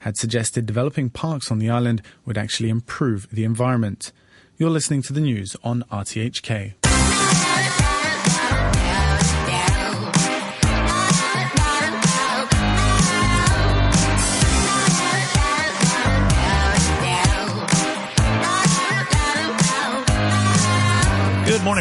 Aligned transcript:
had 0.00 0.16
suggested 0.16 0.66
developing 0.66 1.10
parks 1.10 1.50
on 1.50 1.58
the 1.58 1.70
island 1.70 2.02
would 2.24 2.38
actually 2.38 2.68
improve 2.68 3.28
the 3.30 3.44
environment. 3.44 4.12
You're 4.56 4.70
listening 4.70 5.02
to 5.02 5.12
the 5.12 5.20
news 5.20 5.56
on 5.62 5.84
RTHK. 5.90 6.79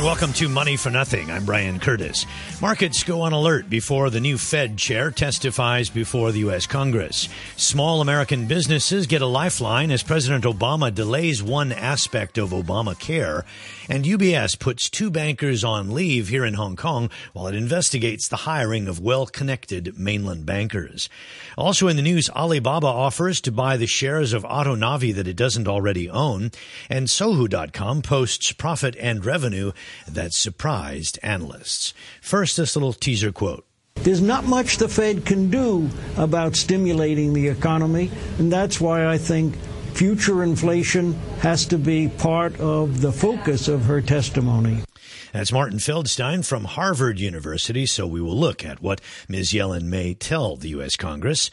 Welcome 0.09 0.33
to 0.33 0.49
Money 0.49 0.75
for 0.75 0.89
Nothing. 0.89 1.29
I'm 1.29 1.45
Brian 1.45 1.79
Curtis. 1.79 2.25
Markets 2.63 3.03
go 3.03 3.21
on 3.21 3.31
alert 3.31 3.69
before 3.69 4.09
the 4.09 4.19
new 4.19 4.39
Fed 4.39 4.75
chair 4.75 5.11
testifies 5.11 5.91
before 5.91 6.31
the 6.31 6.39
U.S. 6.39 6.65
Congress. 6.65 7.29
Small 7.57 8.01
American 8.01 8.47
businesses 8.47 9.05
get 9.05 9.21
a 9.21 9.27
lifeline 9.27 9.91
as 9.91 10.01
President 10.01 10.45
Obama 10.45 10.91
delays 10.91 11.43
one 11.43 11.71
aspect 11.71 12.39
of 12.39 12.49
Obamacare. 12.49 13.43
And 13.87 14.03
UBS 14.03 14.57
puts 14.57 14.89
two 14.89 15.11
bankers 15.11 15.63
on 15.63 15.91
leave 15.91 16.29
here 16.29 16.43
in 16.43 16.55
Hong 16.55 16.75
Kong 16.75 17.11
while 17.33 17.45
it 17.45 17.53
investigates 17.53 18.27
the 18.27 18.35
hiring 18.35 18.87
of 18.87 18.99
well 18.99 19.27
connected 19.27 19.99
mainland 19.99 20.43
bankers. 20.43 21.07
Also 21.55 21.87
in 21.87 21.97
the 21.97 22.01
news, 22.01 22.31
Alibaba 22.31 22.87
offers 22.87 23.39
to 23.41 23.51
buy 23.51 23.77
the 23.77 23.85
shares 23.85 24.33
of 24.33 24.43
AutoNavi 24.43 25.13
that 25.13 25.27
it 25.27 25.37
doesn't 25.37 25.67
already 25.67 26.09
own. 26.09 26.49
And 26.89 27.05
Sohu.com 27.05 28.01
posts 28.01 28.51
profit 28.53 28.95
and 28.99 29.23
revenue 29.23 29.71
that 30.13 30.33
surprised 30.33 31.19
analysts. 31.23 31.93
First, 32.21 32.57
this 32.57 32.75
little 32.75 32.93
teaser 32.93 33.31
quote. 33.31 33.65
There's 33.95 34.21
not 34.21 34.45
much 34.45 34.77
the 34.77 34.87
Fed 34.87 35.25
can 35.25 35.49
do 35.49 35.89
about 36.17 36.55
stimulating 36.55 37.33
the 37.33 37.47
economy, 37.47 38.09
and 38.37 38.51
that's 38.51 38.79
why 38.79 39.07
I 39.07 39.17
think 39.17 39.55
future 39.93 40.43
inflation 40.43 41.13
has 41.41 41.65
to 41.65 41.77
be 41.77 42.07
part 42.07 42.57
of 42.59 43.01
the 43.01 43.11
focus 43.11 43.67
of 43.67 43.83
her 43.85 44.01
testimony. 44.01 44.83
That's 45.31 45.51
Martin 45.51 45.77
Feldstein 45.77 46.43
from 46.43 46.63
Harvard 46.63 47.19
University. 47.19 47.85
So 47.85 48.07
we 48.07 48.19
will 48.19 48.35
look 48.35 48.65
at 48.65 48.81
what 48.81 48.99
Ms. 49.27 49.51
Yellen 49.51 49.83
may 49.83 50.15
tell 50.15 50.55
the 50.55 50.69
U.S. 50.69 50.95
Congress. 50.95 51.51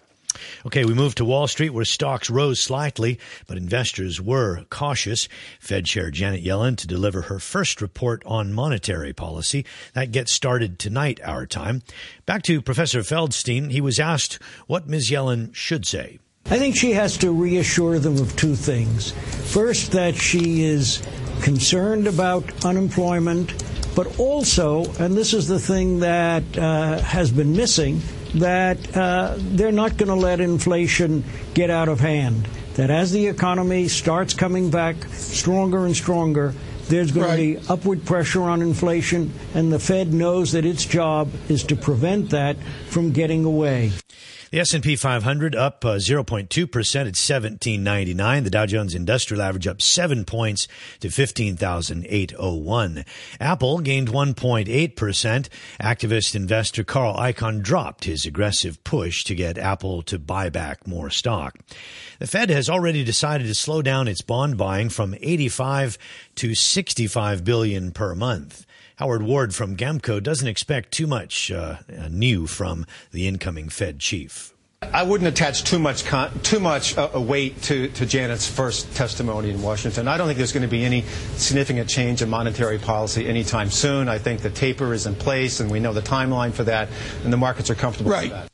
Okay, 0.65 0.85
we 0.85 0.93
move 0.93 1.15
to 1.15 1.25
Wall 1.25 1.47
Street 1.47 1.71
where 1.71 1.85
stocks 1.85 2.29
rose 2.29 2.59
slightly, 2.59 3.19
but 3.47 3.57
investors 3.57 4.21
were 4.21 4.63
cautious. 4.69 5.27
Fed 5.59 5.85
Chair 5.85 6.11
Janet 6.11 6.43
Yellen 6.43 6.77
to 6.77 6.87
deliver 6.87 7.23
her 7.23 7.39
first 7.39 7.81
report 7.81 8.23
on 8.25 8.53
monetary 8.53 9.13
policy. 9.13 9.65
That 9.93 10.11
gets 10.11 10.31
started 10.31 10.79
tonight, 10.79 11.19
our 11.23 11.45
time. 11.45 11.81
Back 12.25 12.43
to 12.43 12.61
Professor 12.61 13.01
Feldstein. 13.01 13.71
He 13.71 13.81
was 13.81 13.99
asked 13.99 14.39
what 14.67 14.87
Ms. 14.87 15.09
Yellen 15.09 15.53
should 15.53 15.85
say. 15.85 16.19
I 16.47 16.59
think 16.59 16.75
she 16.75 16.91
has 16.91 17.17
to 17.17 17.31
reassure 17.31 17.97
them 17.97 18.17
of 18.17 18.35
two 18.35 18.55
things. 18.55 19.11
First, 19.51 19.93
that 19.93 20.15
she 20.15 20.63
is 20.63 21.01
concerned 21.41 22.05
about 22.05 22.63
unemployment, 22.63 23.63
but 23.95 24.19
also, 24.19 24.85
and 24.99 25.15
this 25.15 25.33
is 25.33 25.47
the 25.47 25.59
thing 25.59 26.01
that 26.01 26.43
uh, 26.55 26.99
has 26.99 27.31
been 27.31 27.55
missing, 27.55 27.99
that 28.35 28.95
uh, 28.95 29.35
they're 29.37 29.71
not 29.71 29.97
going 29.97 30.09
to 30.09 30.15
let 30.15 30.39
inflation 30.39 31.23
get 31.53 31.69
out 31.69 31.89
of 31.89 31.99
hand. 31.99 32.47
That 32.75 32.89
as 32.89 33.11
the 33.11 33.27
economy 33.27 33.87
starts 33.87 34.33
coming 34.33 34.69
back 34.69 34.95
stronger 35.11 35.85
and 35.85 35.95
stronger, 35.95 36.53
there's 36.87 37.11
going 37.11 37.27
right. 37.27 37.35
to 37.35 37.61
be 37.61 37.67
upward 37.69 38.05
pressure 38.05 38.43
on 38.43 38.61
inflation, 38.61 39.33
and 39.53 39.71
the 39.71 39.79
Fed 39.79 40.13
knows 40.13 40.51
that 40.51 40.65
its 40.65 40.85
job 40.85 41.31
is 41.49 41.63
to 41.65 41.75
prevent 41.75 42.29
that 42.31 42.57
from 42.89 43.11
getting 43.11 43.45
away. 43.45 43.91
The 44.55 44.61
S&P 44.61 44.95
500 44.95 45.53
up 45.53 45.83
uh, 45.83 45.95
0.2% 45.95 46.45
at 46.47 46.71
1799. 46.71 48.43
The 48.45 48.49
Dow 48.49 48.65
Jones 48.65 48.95
Industrial 48.95 49.43
Average 49.43 49.67
up 49.67 49.81
7 49.81 50.23
points 50.23 50.69
to 51.01 51.09
15,801. 51.09 53.05
Apple 53.41 53.79
gained 53.79 54.07
1.8%. 54.07 55.49
Activist 55.81 56.35
investor 56.35 56.85
Carl 56.85 57.17
Icahn 57.17 57.63
dropped 57.63 58.05
his 58.05 58.25
aggressive 58.25 58.81
push 58.85 59.25
to 59.25 59.35
get 59.35 59.57
Apple 59.57 60.01
to 60.03 60.17
buy 60.17 60.47
back 60.47 60.87
more 60.87 61.09
stock. 61.09 61.59
The 62.19 62.27
Fed 62.27 62.49
has 62.49 62.69
already 62.69 63.03
decided 63.03 63.47
to 63.47 63.55
slow 63.55 63.81
down 63.81 64.07
its 64.07 64.21
bond 64.21 64.57
buying 64.57 64.87
from 64.87 65.15
85 65.19 65.97
to 66.35 66.55
65 66.55 67.43
billion 67.43 67.91
per 67.91 68.15
month. 68.15 68.65
Howard 68.97 69.23
Ward 69.23 69.53
from 69.53 69.75
GAMCO 69.75 70.23
doesn't 70.23 70.47
expect 70.47 70.91
too 70.91 71.05
much 71.05 71.51
uh, 71.51 71.77
new 72.09 72.47
from 72.47 72.85
the 73.11 73.27
incoming 73.27 73.67
Fed 73.67 73.99
chief. 73.99 74.53
I 74.81 75.03
wouldn't 75.03 75.27
attach 75.27 75.63
too 75.63 75.79
much 75.79 76.05
con- 76.05 76.31
too 76.43 76.59
much 76.59 76.97
uh, 76.97 77.09
weight 77.15 77.61
to, 77.63 77.89
to 77.89 78.05
Janet's 78.05 78.47
first 78.47 78.95
testimony 78.95 79.49
in 79.49 79.61
Washington. 79.61 80.07
I 80.07 80.17
don't 80.17 80.27
think 80.27 80.37
there's 80.37 80.51
going 80.51 80.63
to 80.63 80.69
be 80.69 80.85
any 80.85 81.01
significant 81.35 81.89
change 81.89 82.21
in 82.21 82.29
monetary 82.29 82.77
policy 82.77 83.27
anytime 83.27 83.69
soon. 83.69 84.07
I 84.07 84.17
think 84.17 84.41
the 84.41 84.49
taper 84.49 84.93
is 84.93 85.07
in 85.07 85.15
place, 85.15 85.59
and 85.59 85.69
we 85.69 85.79
know 85.79 85.91
the 85.91 86.01
timeline 86.01 86.53
for 86.53 86.63
that, 86.65 86.87
and 87.23 87.33
the 87.33 87.37
markets 87.37 87.69
are 87.69 87.75
comfortable 87.75 88.11
right. 88.11 88.23
with 88.23 88.31
that. 88.31 88.51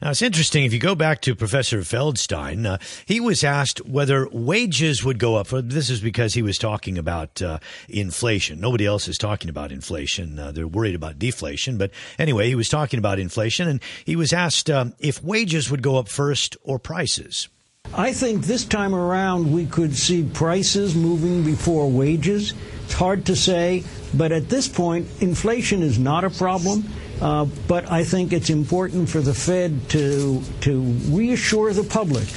Now, 0.00 0.10
it's 0.10 0.22
interesting. 0.22 0.64
If 0.64 0.72
you 0.72 0.78
go 0.78 0.94
back 0.94 1.20
to 1.22 1.34
Professor 1.34 1.80
Feldstein, 1.80 2.66
uh, 2.66 2.78
he 3.06 3.20
was 3.20 3.42
asked 3.42 3.84
whether 3.86 4.28
wages 4.30 5.04
would 5.04 5.18
go 5.18 5.36
up. 5.36 5.48
This 5.48 5.90
is 5.90 6.00
because 6.00 6.34
he 6.34 6.42
was 6.42 6.58
talking 6.58 6.98
about 6.98 7.42
uh, 7.42 7.58
inflation. 7.88 8.60
Nobody 8.60 8.86
else 8.86 9.08
is 9.08 9.18
talking 9.18 9.50
about 9.50 9.72
inflation. 9.72 10.38
Uh, 10.38 10.52
they're 10.52 10.68
worried 10.68 10.94
about 10.94 11.18
deflation. 11.18 11.78
But 11.78 11.90
anyway, 12.18 12.48
he 12.48 12.54
was 12.54 12.68
talking 12.68 12.98
about 12.98 13.18
inflation, 13.18 13.68
and 13.68 13.82
he 14.04 14.16
was 14.16 14.32
asked 14.32 14.70
um, 14.70 14.94
if 14.98 15.22
wages 15.22 15.70
would 15.70 15.82
go 15.82 15.96
up 15.96 16.08
first 16.08 16.56
or 16.62 16.78
prices. 16.78 17.48
I 17.94 18.12
think 18.12 18.44
this 18.44 18.64
time 18.64 18.94
around 18.94 19.50
we 19.50 19.66
could 19.66 19.96
see 19.96 20.22
prices 20.22 20.94
moving 20.94 21.42
before 21.42 21.90
wages. 21.90 22.52
It's 22.84 22.92
hard 22.92 23.24
to 23.26 23.36
say, 23.36 23.82
but 24.14 24.30
at 24.30 24.48
this 24.48 24.68
point, 24.68 25.08
inflation 25.20 25.82
is 25.82 25.98
not 25.98 26.24
a 26.24 26.30
problem. 26.30 26.84
Uh, 27.20 27.46
but 27.66 27.90
I 27.90 28.04
think 28.04 28.32
it's 28.32 28.50
important 28.50 29.08
for 29.08 29.20
the 29.20 29.34
Fed 29.34 29.88
to 29.90 30.42
to 30.60 30.80
reassure 31.10 31.72
the 31.72 31.82
public 31.82 32.28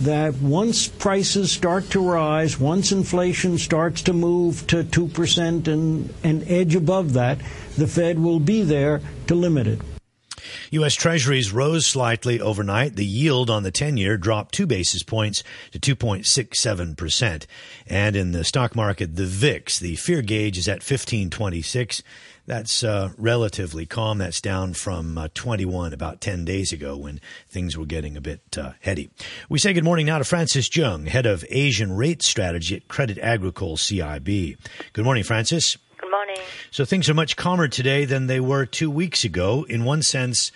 that 0.00 0.36
once 0.36 0.86
prices 0.86 1.50
start 1.50 1.90
to 1.90 2.00
rise, 2.00 2.58
once 2.58 2.92
inflation 2.92 3.58
starts 3.58 4.02
to 4.02 4.12
move 4.12 4.64
to 4.68 4.84
two 4.84 5.08
percent 5.08 5.66
and 5.66 6.14
and 6.22 6.48
edge 6.48 6.76
above 6.76 7.14
that, 7.14 7.38
the 7.76 7.86
Fed 7.86 8.18
will 8.18 8.40
be 8.40 8.62
there 8.62 9.00
to 9.26 9.34
limit 9.34 9.66
it. 9.66 9.97
U.S. 10.70 10.94
Treasuries 10.94 11.52
rose 11.52 11.86
slightly 11.86 12.40
overnight. 12.40 12.96
The 12.96 13.04
yield 13.04 13.50
on 13.50 13.62
the 13.62 13.70
10 13.70 13.96
year 13.96 14.16
dropped 14.16 14.54
two 14.54 14.66
basis 14.66 15.02
points 15.02 15.42
to 15.72 15.78
2.67%. 15.78 17.46
And 17.86 18.16
in 18.16 18.32
the 18.32 18.44
stock 18.44 18.76
market, 18.76 19.16
the 19.16 19.26
VIX, 19.26 19.78
the 19.78 19.96
fear 19.96 20.22
gauge 20.22 20.58
is 20.58 20.68
at 20.68 20.76
1526. 20.76 22.02
That's 22.46 22.82
uh, 22.82 23.10
relatively 23.18 23.84
calm. 23.84 24.18
That's 24.18 24.40
down 24.40 24.72
from 24.72 25.18
uh, 25.18 25.28
21 25.34 25.92
about 25.92 26.22
10 26.22 26.46
days 26.46 26.72
ago 26.72 26.96
when 26.96 27.20
things 27.48 27.76
were 27.76 27.84
getting 27.84 28.16
a 28.16 28.22
bit 28.22 28.40
uh, 28.56 28.72
heady. 28.80 29.10
We 29.50 29.58
say 29.58 29.74
good 29.74 29.84
morning 29.84 30.06
now 30.06 30.16
to 30.16 30.24
Francis 30.24 30.74
Jung, 30.74 31.06
head 31.06 31.26
of 31.26 31.44
Asian 31.50 31.92
rate 31.92 32.22
strategy 32.22 32.76
at 32.76 32.88
Credit 32.88 33.18
Agricole 33.18 33.76
CIB. 33.76 34.56
Good 34.94 35.04
morning, 35.04 35.24
Francis. 35.24 35.76
Good 36.08 36.12
morning. 36.12 36.40
So 36.70 36.86
things 36.86 37.10
are 37.10 37.14
much 37.14 37.36
calmer 37.36 37.68
today 37.68 38.06
than 38.06 38.28
they 38.28 38.40
were 38.40 38.64
two 38.64 38.90
weeks 38.90 39.24
ago. 39.24 39.66
In 39.68 39.84
one 39.84 40.00
sense, 40.00 40.50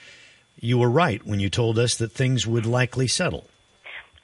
you 0.59 0.79
were 0.79 0.89
right 0.89 1.23
when 1.27 1.41
you 1.41 1.51
told 1.51 1.79
us 1.79 1.95
that 1.97 2.11
things 2.11 2.47
would 2.47 2.65
likely 2.65 3.07
settle. 3.07 3.51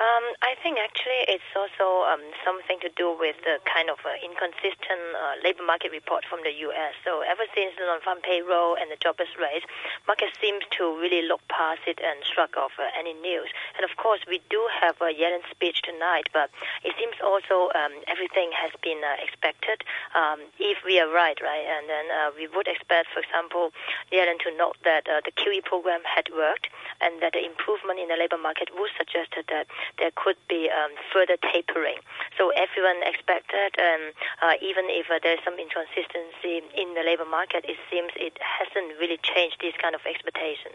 Um, 0.00 0.24
I 0.40 0.54
think 0.62 0.78
actually 0.82 0.97
it's 1.38 1.54
also 1.54 2.02
um, 2.10 2.18
something 2.42 2.82
to 2.82 2.90
do 2.98 3.14
with 3.14 3.38
the 3.46 3.62
kind 3.62 3.86
of 3.86 4.02
uh, 4.02 4.10
inconsistent 4.26 5.14
uh, 5.14 5.38
labor 5.46 5.62
market 5.62 5.94
report 5.94 6.26
from 6.26 6.42
the 6.42 6.50
U.S. 6.66 6.98
So 7.06 7.22
ever 7.22 7.46
since 7.54 7.78
the 7.78 7.86
non-farm 7.86 8.26
payroll 8.26 8.74
and 8.74 8.90
the 8.90 8.98
jobless 8.98 9.30
rate, 9.38 9.62
market 10.10 10.34
seems 10.42 10.66
to 10.82 10.98
really 10.98 11.22
look 11.22 11.38
past 11.46 11.86
it 11.86 12.02
and 12.02 12.26
shrug 12.26 12.58
off 12.58 12.74
uh, 12.74 12.90
any 12.98 13.14
news. 13.14 13.46
And 13.78 13.86
of 13.86 13.94
course, 13.94 14.18
we 14.26 14.42
do 14.50 14.58
have 14.82 14.98
a 14.98 15.14
Yellen 15.14 15.46
speech 15.46 15.86
tonight, 15.86 16.26
but 16.34 16.50
it 16.82 16.98
seems 16.98 17.14
also 17.22 17.70
um, 17.78 17.94
everything 18.10 18.50
has 18.58 18.74
been 18.82 18.98
uh, 18.98 19.22
expected. 19.22 19.86
Um, 20.18 20.42
if 20.58 20.82
we 20.82 20.98
are 20.98 21.06
right, 21.06 21.38
right, 21.38 21.64
and 21.70 21.86
then 21.86 22.10
uh, 22.10 22.34
we 22.34 22.50
would 22.50 22.66
expect, 22.66 23.14
for 23.14 23.22
example, 23.22 23.70
Yellen 24.10 24.42
to 24.42 24.50
note 24.58 24.74
that 24.82 25.06
uh, 25.06 25.22
the 25.22 25.30
QE 25.38 25.62
program 25.62 26.02
had 26.02 26.34
worked 26.34 26.66
and 26.98 27.22
that 27.22 27.38
the 27.38 27.46
improvement 27.46 28.02
in 28.02 28.10
the 28.10 28.18
labor 28.18 28.42
market 28.42 28.74
would 28.74 28.90
suggest 28.98 29.38
that 29.38 29.70
there 30.02 30.10
could 30.18 30.36
be 30.50 30.66
um, 30.66 30.90
further 31.28 31.38
tapering. 31.52 31.96
So 32.36 32.50
everyone 32.50 33.02
expected, 33.06 33.74
um, 33.78 34.12
uh, 34.42 34.54
even 34.62 34.84
if 34.88 35.06
uh, 35.10 35.18
there's 35.22 35.38
some 35.44 35.54
inconsistency 35.58 36.62
in 36.76 36.94
the 36.94 37.02
labor 37.04 37.24
market, 37.24 37.64
it 37.68 37.76
seems 37.90 38.10
it 38.16 38.38
hasn't 38.40 38.98
really 38.98 39.18
changed 39.22 39.56
this 39.60 39.74
kind 39.80 39.94
of 39.94 40.00
expectation. 40.08 40.72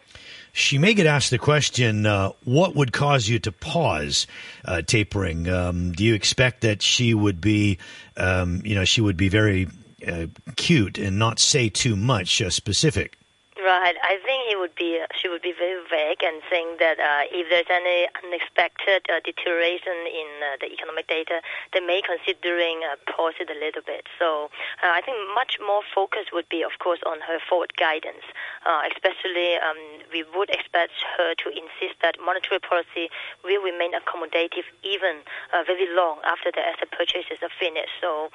She 0.51 0.77
may 0.77 0.93
get 0.93 1.05
asked 1.05 1.31
the 1.31 1.37
question, 1.37 2.05
uh, 2.05 2.31
what 2.43 2.75
would 2.75 2.93
cause 2.93 3.27
you 3.27 3.39
to 3.39 3.51
pause 3.51 4.27
uh, 4.65 4.81
tapering? 4.81 5.49
Um, 5.49 5.91
do 5.91 6.03
you 6.03 6.13
expect 6.13 6.61
that 6.61 6.81
she 6.81 7.13
would 7.13 7.41
be, 7.41 7.79
um, 8.17 8.61
you 8.63 8.75
know, 8.75 8.85
she 8.85 9.01
would 9.01 9.17
be 9.17 9.29
very 9.29 9.67
uh, 10.07 10.27
cute 10.55 10.97
and 10.97 11.17
not 11.17 11.39
say 11.39 11.69
too 11.69 11.95
much 11.95 12.41
uh, 12.41 12.49
specific? 12.49 13.17
Right. 13.63 13.95
I 14.03 14.17
think 14.25 14.49
he 14.49 14.55
would 14.57 14.75
be. 14.75 14.99
She 15.21 15.29
would 15.29 15.41
be 15.41 15.53
vague 15.89 16.21
and 16.21 16.41
saying 16.49 16.77
that 16.79 16.99
uh, 16.99 17.25
if 17.31 17.49
there's 17.49 17.69
any 17.69 18.07
unexpected 18.21 19.05
uh, 19.09 19.19
deterioration 19.23 20.05
in 20.05 20.29
uh, 20.41 20.57
the 20.61 20.69
economic 20.69 21.07
data, 21.07 21.41
they 21.73 21.79
may 21.79 22.01
considering 22.01 22.83
uh, 22.85 22.99
pause 23.09 23.33
it 23.39 23.49
a 23.49 23.57
little 23.57 23.81
bit. 23.85 24.05
So 24.19 24.49
uh, 24.83 24.91
I 24.93 25.01
think 25.01 25.17
much 25.33 25.57
more 25.63 25.81
focus 25.95 26.29
would 26.33 26.47
be, 26.49 26.63
of 26.63 26.77
course, 26.79 26.99
on 27.05 27.21
her 27.25 27.39
forward 27.39 27.73
guidance. 27.79 28.25
Uh, 28.65 28.85
especially, 28.91 29.57
um, 29.57 29.79
we 30.11 30.23
would 30.35 30.49
expect 30.49 30.93
her 31.17 31.33
to 31.41 31.47
insist 31.49 31.97
that 32.01 32.17
monetary 32.21 32.59
policy 32.59 33.09
will 33.43 33.61
remain 33.61 33.93
accommodative 33.97 34.67
even 34.83 35.23
uh, 35.53 35.63
very 35.65 35.87
long 35.89 36.19
after 36.25 36.51
the 36.51 36.61
asset 36.61 36.91
purchases 36.91 37.39
are 37.41 37.53
finished. 37.59 37.95
So, 38.01 38.29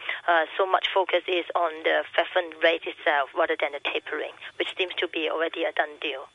so 0.57 0.67
much 0.67 0.89
focus 0.93 1.23
is 1.29 1.45
on 1.55 1.71
the 1.85 2.05
Fed 2.15 2.29
rate 2.63 2.83
itself 2.87 3.31
rather 3.37 3.57
than 3.61 3.73
the 3.73 3.81
tapering, 3.85 4.33
which 4.59 4.69
seems 4.77 4.95
to 4.99 5.09
be 5.09 5.29
already 5.31 5.65
a 5.65 5.73
done 5.73 5.97
deal. 6.01 6.29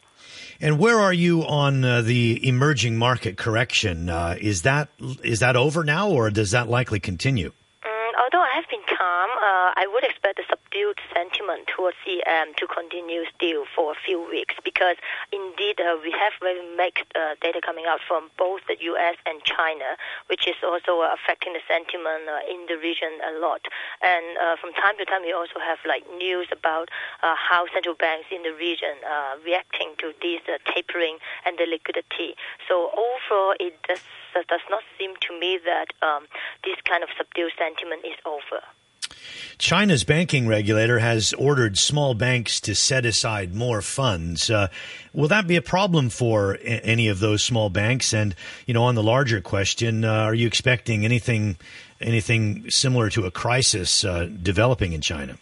And 0.61 0.79
where 0.79 0.92
are 0.99 1.13
you 1.13 1.43
on 1.43 1.83
uh, 1.83 2.01
the 2.01 2.47
emerging 2.47 2.97
market 2.97 3.37
correction? 3.37 4.09
Uh, 4.09 4.35
is 4.39 4.63
that 4.63 4.89
is 5.23 5.39
that 5.39 5.55
over 5.55 5.83
now, 5.83 6.09
or 6.09 6.29
does 6.29 6.51
that 6.51 6.69
likely 6.69 6.99
continue? 6.99 7.51
Mm, 7.83 8.11
although 8.23 8.43
I 8.43 8.51
have 8.55 8.69
been 8.69 8.81
calm, 8.87 9.29
uh, 9.37 9.71
I 9.75 9.85
would 9.93 10.03
expect 10.03 10.37
the 10.37 10.43
subdued 10.73 10.97
sentiment 11.13 11.67
towards 11.67 11.97
EM 12.07 12.53
to 12.57 12.67
continue 12.67 13.23
still 13.35 13.63
for 13.75 13.91
a 13.91 13.95
few 14.05 14.19
weeks 14.29 14.55
because 14.63 14.97
indeed 15.31 15.79
uh, 15.79 15.97
we 16.01 16.11
have 16.11 16.33
very 16.41 16.61
mixed 16.75 17.05
uh, 17.15 17.35
data 17.41 17.61
coming 17.61 17.85
out 17.87 17.99
from 18.07 18.29
both 18.37 18.61
the 18.67 18.77
US 18.81 19.15
and 19.25 19.43
China, 19.43 19.97
which 20.27 20.47
is 20.47 20.55
also 20.63 21.01
uh, 21.01 21.13
affecting 21.13 21.53
the 21.53 21.61
sentiment 21.67 22.25
uh, 22.27 22.41
in 22.49 22.65
the 22.67 22.77
region 22.77 23.09
a 23.21 23.39
lot. 23.39 23.61
And 24.01 24.37
uh, 24.37 24.55
from 24.57 24.73
time 24.73 24.97
to 24.97 25.05
time, 25.05 25.21
we 25.21 25.33
also 25.33 25.59
have 25.61 25.77
like 25.85 26.03
news 26.17 26.47
about 26.51 26.89
how 27.21 27.65
central 27.73 27.95
banks 27.95 28.27
in 28.31 28.43
the 28.43 28.53
region 28.53 28.97
are 29.07 29.37
reacting 29.45 29.93
to 29.99 30.13
this 30.21 30.41
tapering 30.73 31.17
and 31.45 31.57
the 31.57 31.65
liquidity. 31.65 32.35
So 32.67 32.89
overall, 32.93 33.53
it 33.59 33.77
does, 33.87 34.01
does 34.47 34.65
not 34.69 34.83
seem 34.97 35.13
to 35.21 35.39
me 35.39 35.59
that 35.65 35.93
um, 36.01 36.25
this 36.63 36.77
kind 36.87 37.03
of 37.03 37.09
subdued 37.17 37.53
sentiment 37.57 38.05
is 38.05 38.17
over. 38.25 38.63
China's 39.57 40.03
banking 40.03 40.47
regulator 40.47 40.99
has 40.99 41.33
ordered 41.33 41.77
small 41.77 42.13
banks 42.13 42.59
to 42.61 42.75
set 42.75 43.05
aside 43.05 43.53
more 43.53 43.81
funds. 43.81 44.49
Uh, 44.49 44.67
will 45.13 45.27
that 45.27 45.47
be 45.47 45.55
a 45.55 45.61
problem 45.61 46.09
for 46.09 46.55
a- 46.55 46.85
any 46.85 47.07
of 47.07 47.19
those 47.19 47.43
small 47.43 47.69
banks? 47.69 48.13
And 48.13 48.35
you 48.65 48.73
know, 48.73 48.83
on 48.83 48.95
the 48.95 49.03
larger 49.03 49.41
question, 49.41 50.05
uh, 50.05 50.11
are 50.11 50.33
you 50.33 50.47
expecting 50.47 51.05
anything 51.05 51.57
anything 52.01 52.69
similar 52.69 53.09
to 53.11 53.25
a 53.25 53.31
crisis 53.31 54.03
uh, 54.03 54.27
developing 54.41 54.93
in 54.93 55.01
China? 55.01 55.37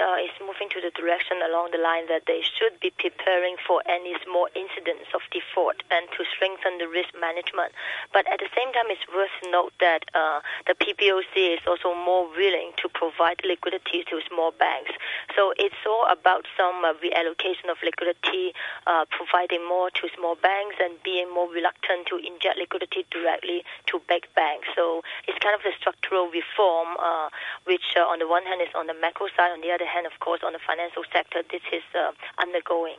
uh, 0.00 0.24
is 0.24 0.32
moving 0.40 0.68
to 0.72 0.79
the 0.90 1.00
direction 1.00 1.38
along 1.46 1.70
the 1.70 1.78
line 1.78 2.06
that 2.08 2.26
they 2.26 2.42
should 2.42 2.78
be 2.80 2.90
preparing 2.98 3.56
for 3.66 3.82
any 3.86 4.14
small 4.26 4.48
incidents 4.54 5.06
of 5.14 5.22
default 5.30 5.78
and 5.90 6.06
to 6.16 6.24
strengthen 6.34 6.78
the 6.78 6.88
risk 6.88 7.14
management. 7.14 7.72
But 8.12 8.26
at 8.26 8.40
the 8.42 8.50
same 8.56 8.72
time, 8.74 8.90
it's 8.90 9.04
worth 9.14 9.30
to 9.42 9.50
note 9.50 9.72
that 9.80 10.04
uh, 10.14 10.40
the 10.66 10.74
PBOC 10.74 11.54
is 11.54 11.62
also 11.66 11.94
more 11.94 12.26
willing 12.34 12.72
to 12.82 12.88
provide 12.90 13.40
liquidity 13.46 14.02
to 14.10 14.20
small 14.26 14.50
banks. 14.58 14.90
So 15.36 15.54
it's 15.56 15.78
all 15.86 16.06
about 16.10 16.46
some 16.56 16.82
uh, 16.82 16.94
reallocation 16.98 17.70
of 17.70 17.78
liquidity, 17.84 18.52
uh, 18.86 19.06
providing 19.10 19.62
more 19.66 19.90
to 19.90 20.08
small 20.16 20.34
banks 20.34 20.76
and 20.80 20.98
being 21.04 21.30
more 21.30 21.46
reluctant 21.50 22.10
to 22.10 22.18
inject 22.18 22.58
liquidity 22.58 23.06
directly 23.10 23.62
to 23.86 24.02
big 24.08 24.26
banks. 24.34 24.66
So 24.74 25.02
it's 25.28 25.38
kind 25.38 25.54
of 25.54 25.62
the 25.62 25.72
structural 25.78 26.30
reform, 26.32 26.98
uh, 26.98 27.28
which 27.64 27.94
uh, 27.96 28.02
on 28.02 28.18
the 28.18 28.26
one 28.26 28.44
hand 28.44 28.60
is 28.62 28.72
on 28.74 28.86
the 28.86 28.96
macro 28.96 29.28
side, 29.36 29.52
on 29.52 29.60
the 29.60 29.70
other 29.70 29.86
hand, 29.86 30.06
of 30.06 30.18
course, 30.18 30.40
on 30.42 30.52
the 30.52 30.58
financial 30.58 30.79
sector, 31.12 31.42
this 31.50 31.62
is 31.72 31.82
uh, 31.94 32.12
undergoing. 32.40 32.96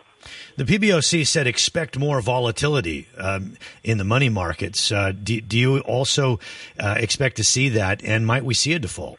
The 0.57 0.63
PBOC 0.63 1.25
said 1.25 1.47
expect 1.47 1.97
more 1.97 2.21
volatility 2.21 3.07
um, 3.17 3.57
in 3.83 3.97
the 3.97 4.03
money 4.03 4.29
markets. 4.29 4.91
Uh, 4.91 5.11
do, 5.11 5.41
do, 5.41 5.57
you 5.57 5.79
also 5.79 6.39
uh, 6.79 6.95
expect 6.97 7.37
to 7.37 7.43
see 7.43 7.69
that, 7.69 8.03
and 8.03 8.25
might 8.25 8.45
we 8.45 8.53
see 8.53 8.73
a 8.73 8.79
default? 8.79 9.17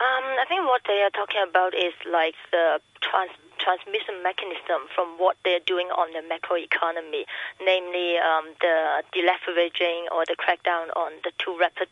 Um, 0.00 0.24
I 0.40 0.44
think 0.48 0.64
what 0.66 0.82
they 0.86 1.02
are 1.02 1.10
talking 1.10 1.44
about 1.48 1.74
is 1.74 1.92
like 2.10 2.34
the 2.50 2.80
trans- 3.00 3.36
transmission 3.58 4.22
mechanism 4.22 4.86
from 4.94 5.18
what 5.18 5.36
they're 5.44 5.64
doing 5.66 5.88
on 5.88 6.12
the 6.12 6.22
macro 6.28 6.56
economy, 6.56 7.26
namely 7.60 8.16
um, 8.18 8.54
the 8.60 9.02
deleveraging 9.12 10.08
or 10.14 10.24
the 10.26 10.36
crackdown 10.38 10.88
on 10.96 11.12
the 11.24 11.32
too 11.38 11.56
rapid 11.58 11.88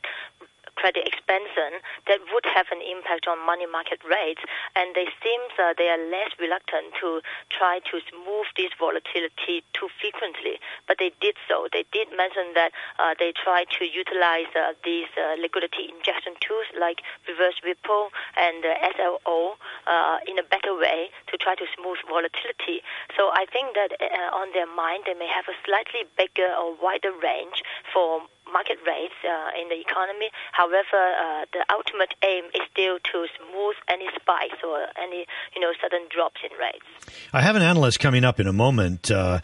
credit 0.77 1.09
expansion 1.09 1.81
that 2.07 2.21
would 2.33 2.47
have 2.47 2.69
an 2.71 2.81
impact 2.85 3.27
on 3.27 3.41
money 3.45 3.67
market 3.67 4.01
rates, 4.05 4.41
and 4.77 4.95
they 4.95 5.09
seem 5.25 5.41
uh, 5.59 5.73
they 5.77 5.89
are 5.89 6.01
less 6.13 6.31
reluctant 6.39 6.93
to 7.01 7.21
try 7.51 7.81
to 7.91 8.01
smooth 8.13 8.47
this 8.57 8.71
volatility 8.79 9.65
too 9.73 9.89
frequently. 10.01 10.61
But 10.87 10.99
they 11.01 11.13
did 11.21 11.37
so. 11.49 11.69
They 11.73 11.85
did 11.93 12.09
mention 12.15 12.53
that 12.55 12.73
uh, 12.99 13.15
they 13.19 13.33
try 13.33 13.65
to 13.79 13.83
utilize 13.85 14.51
uh, 14.55 14.77
these 14.85 15.09
uh, 15.17 15.41
liquidity 15.41 15.89
injection 15.91 16.37
tools 16.41 16.69
like 16.79 17.01
reverse 17.27 17.59
repo 17.65 18.09
and 18.37 18.65
SLO 18.95 19.57
uh, 19.87 20.19
in 20.29 20.39
a 20.39 20.47
better 20.47 20.77
way 20.77 21.11
to 21.33 21.37
try 21.37 21.55
to 21.55 21.67
smooth 21.75 21.99
volatility. 22.09 22.85
So 23.17 23.33
I 23.33 23.47
think 23.51 23.75
that 23.75 23.97
uh, 23.99 24.37
on 24.37 24.53
their 24.53 24.69
mind 24.69 25.05
they 25.07 25.15
may 25.15 25.29
have 25.29 25.49
a 25.49 25.57
slightly 25.65 26.05
bigger 26.17 26.49
or 26.53 26.77
wider 26.81 27.13
range 27.13 27.63
for 27.93 28.23
market 28.57 28.79
rates 28.87 29.19
uh, 29.25 29.61
in 29.61 29.69
the 29.69 29.79
economy. 29.87 30.29
However, 30.53 31.01
uh, 31.25 31.45
the 31.53 31.63
ultimate 31.79 32.13
aim 32.25 32.45
is 32.55 32.65
still 32.73 32.97
to 33.11 33.17
smooth 33.37 33.77
any 33.89 34.09
spikes 34.19 34.61
or 34.65 34.79
any 34.97 35.21
you 35.55 35.61
know 35.61 35.73
sudden 35.81 36.09
drops 36.09 36.41
in 36.47 36.53
rates. 36.57 36.89
I 37.33 37.43
have 37.43 37.57
an 37.57 37.63
analyst 37.63 38.01
coming 38.01 38.25
up 38.25 38.41
in 38.41 38.47
a 38.47 38.53
moment, 38.53 39.11
uh, 39.11 39.41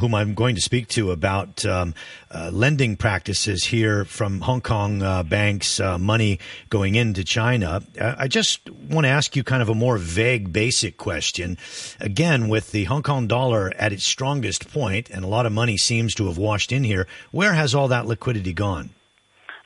whom 0.00 0.14
I'm 0.14 0.34
going 0.34 0.54
to 0.56 0.60
speak 0.60 0.88
to 0.88 1.10
about 1.10 1.64
um, 1.64 1.94
uh, 2.30 2.50
lending 2.52 2.96
practices 2.96 3.64
here 3.64 4.04
from 4.04 4.40
Hong 4.40 4.60
Kong 4.60 5.02
uh, 5.02 5.22
banks, 5.22 5.80
money 5.80 6.38
going 6.70 6.94
into 6.94 7.24
China. 7.24 7.82
I 8.00 8.28
just 8.28 8.68
want 8.70 9.04
to 9.04 9.10
ask 9.10 9.36
you 9.36 9.44
kind 9.44 9.62
of 9.62 9.68
a 9.68 9.74
more 9.74 9.98
vague, 9.98 10.52
basic 10.52 10.96
question. 10.96 11.58
Again, 12.00 12.48
with 12.48 12.72
the 12.72 12.84
Hong 12.84 13.02
Kong 13.02 13.26
dollar 13.26 13.72
at 13.76 13.92
its 13.92 14.04
strongest 14.04 14.70
point, 14.72 15.10
and 15.10 15.24
a 15.24 15.28
lot 15.28 15.46
of 15.46 15.52
money 15.52 15.76
seems 15.76 16.14
to 16.16 16.26
have 16.26 16.38
washed 16.38 16.72
in 16.72 16.84
here, 16.84 17.06
where 17.30 17.54
has 17.54 17.74
all 17.74 17.88
that 17.88 18.06
liquidity 18.06 18.52
gone? 18.52 18.90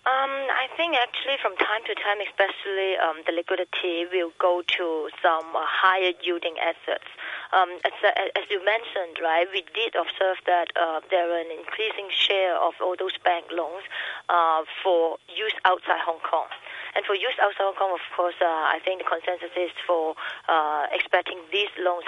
Um, 0.06 0.32
I 0.48 0.66
think 0.76 0.96
actually 0.96 1.36
from 1.42 1.56
time 1.56 1.82
to 1.86 1.94
time, 1.94 2.18
especially 2.28 2.96
um, 2.96 3.22
the 3.26 3.32
liquidity 3.32 4.06
will 4.10 4.32
go 4.38 4.62
to 4.78 5.08
some 5.22 5.54
uh, 5.54 5.60
higher 5.64 6.12
yielding 6.22 6.56
assets. 6.58 7.04
Um, 7.52 7.70
as, 7.82 7.92
as, 8.36 8.46
you 8.50 8.64
mentioned, 8.64 9.18
right, 9.22 9.46
we 9.52 9.64
did 9.74 9.94
observe 9.94 10.38
that 10.46 10.70
uh, 10.78 11.00
there 11.10 11.30
are 11.30 11.40
an 11.40 11.50
increasing 11.50 12.06
share 12.10 12.54
of 12.54 12.74
all 12.80 12.94
those 12.98 13.16
bank 13.24 13.46
loans 13.50 13.82
uh, 14.28 14.62
for 14.82 15.18
use 15.26 15.54
outside 15.64 15.98
Hong 16.06 16.22
Kong. 16.22 16.46
And 16.94 17.04
for 17.06 17.14
use 17.14 17.34
outside 17.42 17.66
Hong 17.66 17.78
Kong, 17.78 17.94
of 17.94 18.02
course, 18.16 18.38
uh, 18.42 18.46
I 18.46 18.78
think 18.84 19.02
the 19.02 19.08
consensus 19.08 19.50
is 19.54 19.70
for 19.86 20.14
uh, 20.48 20.86
expecting 20.92 21.38
these 21.50 21.70
loans 21.78 22.06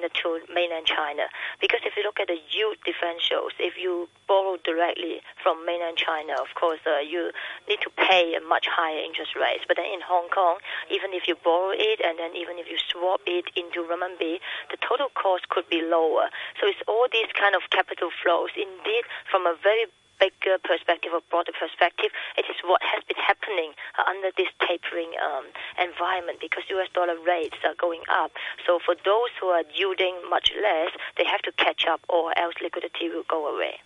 extended 0.00 0.46
to 0.46 0.54
mainland 0.54 0.86
China. 0.86 1.24
Because 1.60 1.80
if 1.84 1.96
you 1.96 2.02
look 2.02 2.20
at 2.20 2.28
the 2.28 2.38
yield 2.50 2.76
differentials, 2.86 3.52
if 3.58 3.74
you 3.76 4.08
borrow 4.26 4.56
directly 4.64 5.20
from 5.42 5.64
mainland 5.66 5.96
China, 5.96 6.34
of 6.40 6.48
course, 6.54 6.80
uh, 6.86 7.00
you 7.00 7.30
need 7.68 7.80
to 7.82 7.90
pay 7.96 8.34
a 8.34 8.40
much 8.46 8.66
higher 8.68 9.00
interest 9.00 9.36
rate. 9.36 9.60
But 9.68 9.76
then 9.76 9.86
in 9.86 10.00
Hong 10.00 10.28
Kong, 10.28 10.58
even 10.90 11.12
if 11.12 11.28
you 11.28 11.36
borrow 11.42 11.72
it 11.72 12.00
and 12.04 12.18
then 12.18 12.34
even 12.36 12.58
if 12.58 12.66
you 12.70 12.78
swap 12.78 13.20
it 13.26 13.46
into 13.56 13.82
renminbi, 13.84 14.40
the 14.70 14.78
total 14.80 15.08
cost 15.14 15.48
could 15.48 15.68
be 15.68 15.82
lower. 15.82 16.30
So 16.60 16.66
it's 16.66 16.82
all 16.88 17.06
these 17.12 17.30
kind 17.38 17.54
of 17.54 17.62
capital 17.70 18.10
flows. 18.22 18.50
Indeed, 18.56 19.04
from 19.30 19.46
a 19.46 19.54
very 19.62 19.86
bigger 20.20 20.60
perspective 20.62 21.10
or 21.16 21.24
broader 21.32 21.56
perspective, 21.56 22.12
it 22.36 22.44
is 22.46 22.60
what 22.62 22.84
has 22.84 23.02
been 23.08 23.18
happening 23.18 23.72
uh, 23.98 24.04
under 24.04 24.28
this 24.36 24.52
tapering 24.60 25.16
um, 25.18 25.48
environment 25.80 26.38
because 26.40 26.64
US 26.70 26.92
dollar 26.92 27.16
rates 27.18 27.56
are 27.64 27.74
going 27.80 28.04
up. 28.12 28.32
So 28.66 28.78
for 28.84 28.94
those 28.94 29.32
who 29.40 29.48
are 29.48 29.64
yielding 29.74 30.20
much 30.28 30.52
less, 30.60 30.92
they 31.16 31.24
have 31.24 31.42
to 31.42 31.52
catch 31.56 31.88
up 31.88 32.00
or 32.08 32.36
else 32.38 32.54
liquidity 32.62 33.08
will 33.08 33.26
go 33.28 33.48
away. 33.48 33.80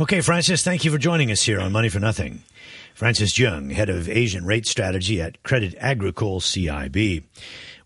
Okay, 0.00 0.20
Francis, 0.20 0.62
thank 0.62 0.84
you 0.84 0.90
for 0.90 0.98
joining 0.98 1.30
us 1.30 1.42
here 1.42 1.60
on 1.60 1.72
Money 1.72 1.88
for 1.88 2.00
Nothing. 2.00 2.42
Francis 2.94 3.38
Jung, 3.38 3.70
head 3.70 3.88
of 3.88 4.08
Asian 4.08 4.44
rate 4.44 4.66
strategy 4.66 5.20
at 5.20 5.42
Credit 5.42 5.74
Agricole 5.78 6.40
CIB. 6.40 7.24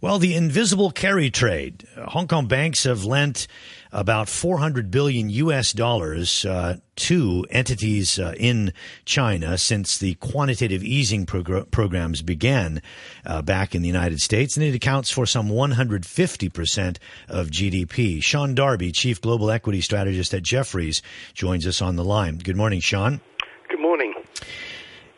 Well, 0.00 0.18
the 0.18 0.34
invisible 0.34 0.90
carry 0.90 1.30
trade. 1.30 1.86
Hong 1.96 2.28
Kong 2.28 2.46
banks 2.46 2.84
have 2.84 3.04
lent 3.04 3.46
about 3.92 4.28
400 4.28 4.90
billion 4.90 5.30
US 5.30 5.72
dollars 5.72 6.44
uh, 6.44 6.76
to 6.96 7.46
entities 7.50 8.18
uh, 8.18 8.34
in 8.38 8.72
China 9.04 9.58
since 9.58 9.98
the 9.98 10.14
quantitative 10.14 10.82
easing 10.82 11.26
progr- 11.26 11.70
programs 11.70 12.22
began 12.22 12.82
uh, 13.24 13.42
back 13.42 13.74
in 13.74 13.82
the 13.82 13.88
United 13.88 14.20
States, 14.20 14.56
and 14.56 14.64
it 14.64 14.74
accounts 14.74 15.10
for 15.10 15.26
some 15.26 15.48
150% 15.48 16.98
of 17.28 17.48
GDP. 17.48 18.22
Sean 18.22 18.54
Darby, 18.54 18.92
Chief 18.92 19.20
Global 19.20 19.50
Equity 19.50 19.80
Strategist 19.80 20.32
at 20.34 20.42
Jefferies, 20.42 21.02
joins 21.34 21.66
us 21.66 21.82
on 21.82 21.96
the 21.96 22.04
line. 22.04 22.38
Good 22.38 22.56
morning, 22.56 22.80
Sean. 22.80 23.20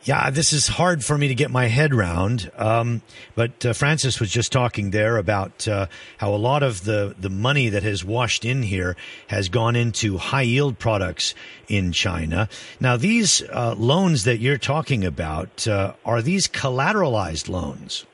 Yeah, 0.03 0.29
this 0.29 0.53
is 0.53 0.67
hard 0.67 1.03
for 1.03 1.17
me 1.17 1.27
to 1.27 1.35
get 1.35 1.51
my 1.51 1.67
head 1.67 1.93
round. 1.93 2.49
Um, 2.55 3.01
but 3.35 3.65
uh, 3.65 3.73
Francis 3.73 4.19
was 4.19 4.31
just 4.31 4.49
talking 4.51 4.91
there 4.91 5.17
about 5.17 5.67
uh, 5.67 5.87
how 6.17 6.33
a 6.33 6.37
lot 6.37 6.63
of 6.63 6.85
the, 6.85 7.15
the 7.19 7.29
money 7.29 7.67
that 7.67 7.83
has 7.83 8.05
washed 8.05 8.45
in 8.45 8.63
here 8.63 8.95
has 9.27 9.49
gone 9.49 9.75
into 9.75 10.17
high 10.17 10.43
yield 10.43 10.79
products 10.79 11.35
in 11.67 11.91
China. 11.91 12.47
Now, 12.79 12.95
these 12.95 13.41
uh, 13.41 13.75
loans 13.77 14.23
that 14.23 14.39
you're 14.39 14.57
talking 14.57 15.03
about, 15.03 15.67
uh, 15.67 15.93
are 16.05 16.21
these 16.21 16.47
collateralized 16.47 17.49
loans? 17.49 18.05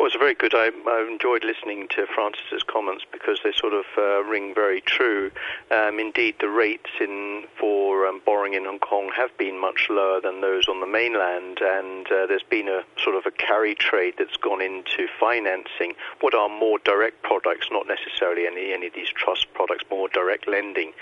Well, 0.00 0.06
it's 0.06 0.16
very 0.16 0.32
good. 0.32 0.54
I, 0.54 0.70
I 0.88 1.06
enjoyed 1.12 1.44
listening 1.44 1.86
to 1.88 2.06
Francis's 2.06 2.62
comments 2.62 3.04
because 3.12 3.38
they 3.44 3.52
sort 3.52 3.74
of 3.74 3.84
uh, 3.98 4.24
ring 4.24 4.54
very 4.54 4.80
true. 4.80 5.30
Um, 5.70 6.00
indeed, 6.00 6.36
the 6.40 6.48
rates 6.48 6.88
in 6.98 7.44
for 7.58 8.06
um, 8.06 8.22
borrowing 8.24 8.54
in 8.54 8.64
Hong 8.64 8.78
Kong 8.78 9.10
have 9.14 9.36
been 9.36 9.60
much 9.60 9.88
lower 9.90 10.18
than 10.22 10.40
those 10.40 10.68
on 10.68 10.80
the 10.80 10.86
mainland, 10.86 11.58
and 11.60 12.06
uh, 12.06 12.24
there's 12.24 12.48
been 12.48 12.66
a 12.66 12.80
sort 12.96 13.14
of 13.14 13.26
a 13.26 13.30
carry 13.30 13.74
trade 13.74 14.14
that's 14.16 14.38
gone 14.38 14.62
into 14.62 15.06
financing 15.20 15.92
what 16.22 16.32
are 16.32 16.48
more 16.48 16.78
direct 16.78 17.22
products, 17.22 17.68
not 17.70 17.86
necessarily 17.86 18.46
any 18.46 18.72
any 18.72 18.86
of 18.86 18.94
these 18.94 19.10
trust 19.10 19.52
products, 19.52 19.84
more 19.90 20.08
direct 20.08 20.48
lending. 20.48 20.94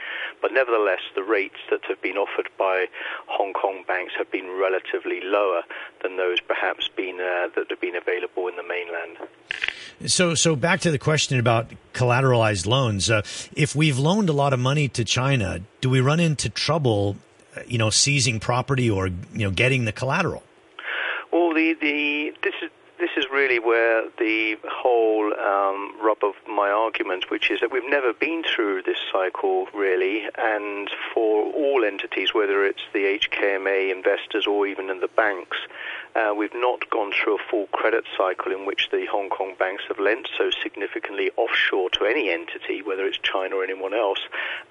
But 0.43 0.53
nevertheless, 0.53 1.03
the 1.15 1.23
rates 1.23 1.63
that 1.71 1.85
have 1.85 2.03
been 2.03 2.17
offered 2.17 2.49
by 2.59 2.87
Hong 3.29 3.53
Kong 3.53 3.85
banks 3.87 4.15
have 4.19 4.33
been 4.33 4.59
relatively 4.59 5.21
lower 5.23 5.63
than 6.03 6.17
those 6.17 6.41
perhaps 6.41 6.89
been 6.89 7.21
uh, 7.21 7.47
that 7.55 7.71
have 7.71 7.81
been 7.81 7.95
available 7.95 8.49
in 8.49 8.57
the 8.57 8.65
mainland 8.65 8.88
So, 10.07 10.35
so 10.35 10.55
back 10.55 10.81
to 10.81 10.93
the 10.93 10.99
question 10.99 11.41
about 11.41 11.73
collateralized 11.93 12.67
loans. 12.67 13.11
Uh, 13.11 13.23
if 13.57 13.75
we've 13.75 13.99
loaned 13.99 14.29
a 14.29 14.33
lot 14.33 14.53
of 14.53 14.61
money 14.61 14.89
to 14.89 15.05
China, 15.05 15.61
do 15.81 15.91
we 15.91 16.01
run 16.01 16.21
into 16.21 16.49
trouble, 16.49 17.17
uh, 17.57 17.63
you 17.67 17.79
know, 17.79 17.91
seizing 17.91 18.39
property 18.39 18.89
or 18.89 19.09
you 19.09 19.17
know 19.33 19.51
getting 19.51 19.87
the 19.87 19.93
collateral? 19.93 20.45
Well, 21.33 21.53
the 21.53 21.75
the 21.81 22.33
this 22.45 22.55
is 22.63 22.71
this 22.99 23.11
is 23.17 23.27
really 23.33 23.59
where 23.59 24.05
the 24.19 24.57
whole 24.69 25.33
um, 25.35 25.95
rub 26.03 26.19
of 26.23 26.35
my 26.49 26.69
argument, 26.69 27.31
which 27.31 27.51
is 27.51 27.61
that 27.61 27.71
we've 27.71 27.89
never 27.89 28.13
been 28.13 28.43
through 28.43 28.83
this 28.83 28.99
cycle 29.13 29.67
really, 29.73 30.25
and 30.37 30.91
for 31.15 31.53
all 31.53 31.85
entities, 31.85 32.35
whether 32.35 32.65
it's 32.65 32.83
the 32.93 33.19
HKMA 33.21 33.93
investors 33.95 34.47
or 34.47 34.67
even 34.67 34.91
in 34.91 35.01
the 35.01 35.09
banks, 35.09 35.57
uh, 36.19 36.35
we've 36.35 36.55
not 36.55 36.91
gone 36.91 37.13
through 37.13 37.37
a 37.37 37.43
full 37.51 37.67
credit 37.67 38.05
cycle 38.17 38.51
in 38.51 38.67
which 38.67 38.89
the 38.91 39.07
Hong 39.11 39.29
Kong 39.29 39.55
banks 39.59 39.85
have 39.89 39.99
lent 39.99 40.29
so 40.37 40.51
significantly 40.63 41.31
offshore 41.37 41.91
to 41.91 42.05
any 42.05 42.29
entity, 42.29 42.83
whether 42.83 43.05
it's 43.05 43.19
China 43.19 43.57
or 43.57 43.65
anyone 43.65 43.95
else, 43.95 44.19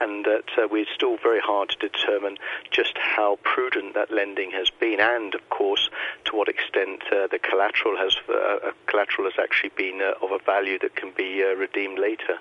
and 0.01 0.25
that 0.25 0.49
uh, 0.57 0.67
we're 0.69 0.85
still 0.93 1.17
very 1.17 1.39
hard 1.39 1.69
to 1.69 1.89
determine 1.89 2.37
just 2.71 2.97
how 2.97 3.39
prudent 3.43 3.93
that 3.93 4.11
lending 4.11 4.51
has 4.51 4.69
been, 4.69 4.99
and 4.99 5.33
of 5.35 5.49
course 5.49 5.89
to 6.25 6.35
what 6.35 6.49
extent 6.49 7.01
uh, 7.11 7.27
the 7.27 7.39
collateral 7.39 7.95
has 7.97 8.15
uh, 8.29 8.71
collateral 8.87 9.29
has 9.29 9.39
actually 9.41 9.71
been 9.77 10.01
uh, 10.01 10.25
of 10.25 10.31
a 10.31 10.43
value 10.43 10.77
that 10.79 10.95
can 10.95 11.11
be 11.15 11.43
uh, 11.43 11.55
redeemed 11.55 11.97
later. 11.97 12.35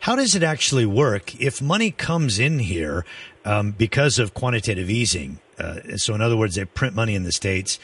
How 0.00 0.16
does 0.16 0.34
it 0.34 0.42
actually 0.42 0.86
work 0.86 1.40
if 1.40 1.62
money 1.62 1.92
comes 1.92 2.38
in 2.38 2.58
here 2.58 3.04
um, 3.44 3.70
because 3.72 4.18
of 4.18 4.34
quantitative 4.34 4.90
easing? 4.90 5.38
so, 5.96 6.14
in 6.14 6.22
other 6.22 6.38
words, 6.38 6.54
they 6.54 6.64
print 6.64 6.94
money 6.94 7.14
in 7.14 7.22
the 7.22 7.32
states 7.32 7.78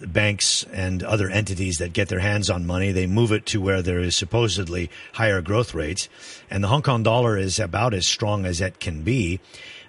banks 0.00 0.64
and 0.72 1.02
other 1.02 1.28
entities 1.28 1.76
that 1.78 1.92
get 1.92 2.08
their 2.08 2.20
hands 2.20 2.50
on 2.50 2.66
money, 2.66 2.92
they 2.92 3.06
move 3.06 3.32
it 3.32 3.46
to 3.46 3.60
where 3.60 3.82
there 3.82 4.00
is 4.00 4.16
supposedly 4.16 4.90
higher 5.14 5.40
growth 5.40 5.74
rates. 5.74 6.08
And 6.50 6.62
the 6.62 6.68
Hong 6.68 6.82
Kong 6.82 7.02
dollar 7.02 7.36
is 7.36 7.58
about 7.58 7.94
as 7.94 8.06
strong 8.06 8.44
as 8.44 8.60
it 8.60 8.80
can 8.80 9.02
be. 9.02 9.40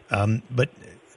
Um, 0.10 0.44
but 0.50 0.70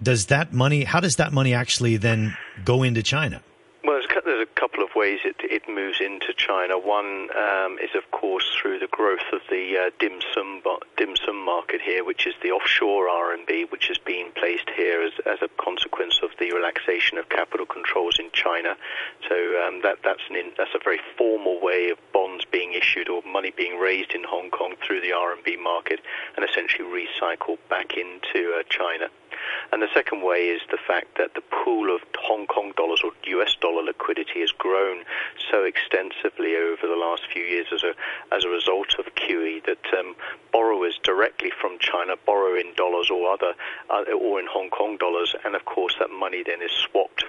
does 0.02 0.26
that 0.26 0.52
money, 0.52 0.84
how 0.84 1.00
does 1.00 1.16
that 1.16 1.32
money 1.32 1.54
actually 1.54 1.96
then 1.96 2.36
go 2.64 2.82
into 2.82 3.02
China? 3.02 3.42
Well, 3.84 4.00
there's 4.24 4.42
a 4.42 4.60
couple 4.60 4.82
of 4.82 4.89
ways 5.00 5.20
it, 5.24 5.36
it 5.40 5.62
moves 5.66 5.98
into 5.98 6.34
China. 6.36 6.78
One 6.78 7.30
um, 7.32 7.78
is, 7.80 7.88
of 7.96 8.04
course, 8.10 8.44
through 8.60 8.80
the 8.80 8.86
growth 8.88 9.24
of 9.32 9.40
the 9.48 9.64
uh, 9.80 9.90
dim 9.98 10.20
sum 10.34 10.60
dim 10.98 11.16
sum 11.16 11.42
market 11.42 11.80
here, 11.80 12.04
which 12.04 12.26
is 12.26 12.34
the 12.42 12.50
offshore 12.50 13.08
RMB, 13.08 13.72
which 13.72 13.88
has 13.88 13.96
been 13.96 14.30
placed 14.36 14.68
here 14.76 15.00
as, 15.00 15.12
as 15.24 15.38
a 15.40 15.48
consequence 15.56 16.20
of 16.22 16.28
the 16.38 16.52
relaxation 16.52 17.16
of 17.16 17.30
capital 17.30 17.64
controls 17.64 18.18
in 18.18 18.28
China. 18.32 18.76
So 19.26 19.36
um, 19.64 19.80
that 19.84 20.04
that's 20.04 20.20
an 20.28 20.36
in, 20.36 20.52
that's 20.58 20.74
a 20.74 20.84
very 20.84 21.00
formal 21.16 21.58
way 21.62 21.88
of 21.88 21.98
bonds 22.12 22.44
being 22.52 22.74
issued 22.74 23.08
or 23.08 23.22
money 23.24 23.54
being 23.56 23.78
raised 23.78 24.12
in 24.12 24.22
Hong 24.24 24.50
Kong 24.50 24.74
through 24.86 25.00
the 25.00 25.16
RMB 25.16 25.62
market 25.62 26.00
and 26.36 26.44
essentially 26.44 26.84
recycled 26.84 27.58
back 27.70 27.96
into 27.96 28.52
uh, 28.52 28.62
China. 28.68 29.08
And 29.72 29.80
the 29.80 29.88
second 29.94 30.22
way 30.22 30.48
is 30.48 30.60
the 30.70 30.78
fact 30.86 31.16
that 31.18 31.34
the 31.34 31.42
pool 31.42 31.94
of 31.94 32.02
Hong 32.18 32.46
Kong 32.46 32.72
dollars 32.76 33.02
or 33.04 33.12
US 33.38 33.56
dollar 33.60 33.82
liquidity 33.82 34.40
has 34.40 34.52
so 35.50 35.64
extensively 35.64 36.56
over 36.56 36.86
the 36.86 36.98
last 36.98 37.22
few 37.32 37.42
years 37.42 37.66
as 37.72 37.82
a 37.82 37.94
as 38.34 38.44
a 38.44 38.48
result 38.48 38.94
of 38.98 39.06
QE 39.14 39.64
that 39.66 39.84
um, 39.98 40.14
borrowers 40.52 40.98
directly 41.02 41.50
from 41.60 41.78
China 41.78 42.14
borrow 42.26 42.54
in 42.58 42.74
dollars 42.74 43.10
or 43.10 43.32
other 43.32 43.54
uh, 43.90 44.04
or 44.12 44.40
in 44.40 44.46
Hong 44.46 44.70
Kong 44.70 44.96
dollars, 44.96 45.34
and 45.44 45.54
of 45.54 45.64
course 45.64 45.94
that 45.98 46.10
money 46.10 46.42
then 46.44 46.62
is 46.62 46.72
swapped 46.72 47.24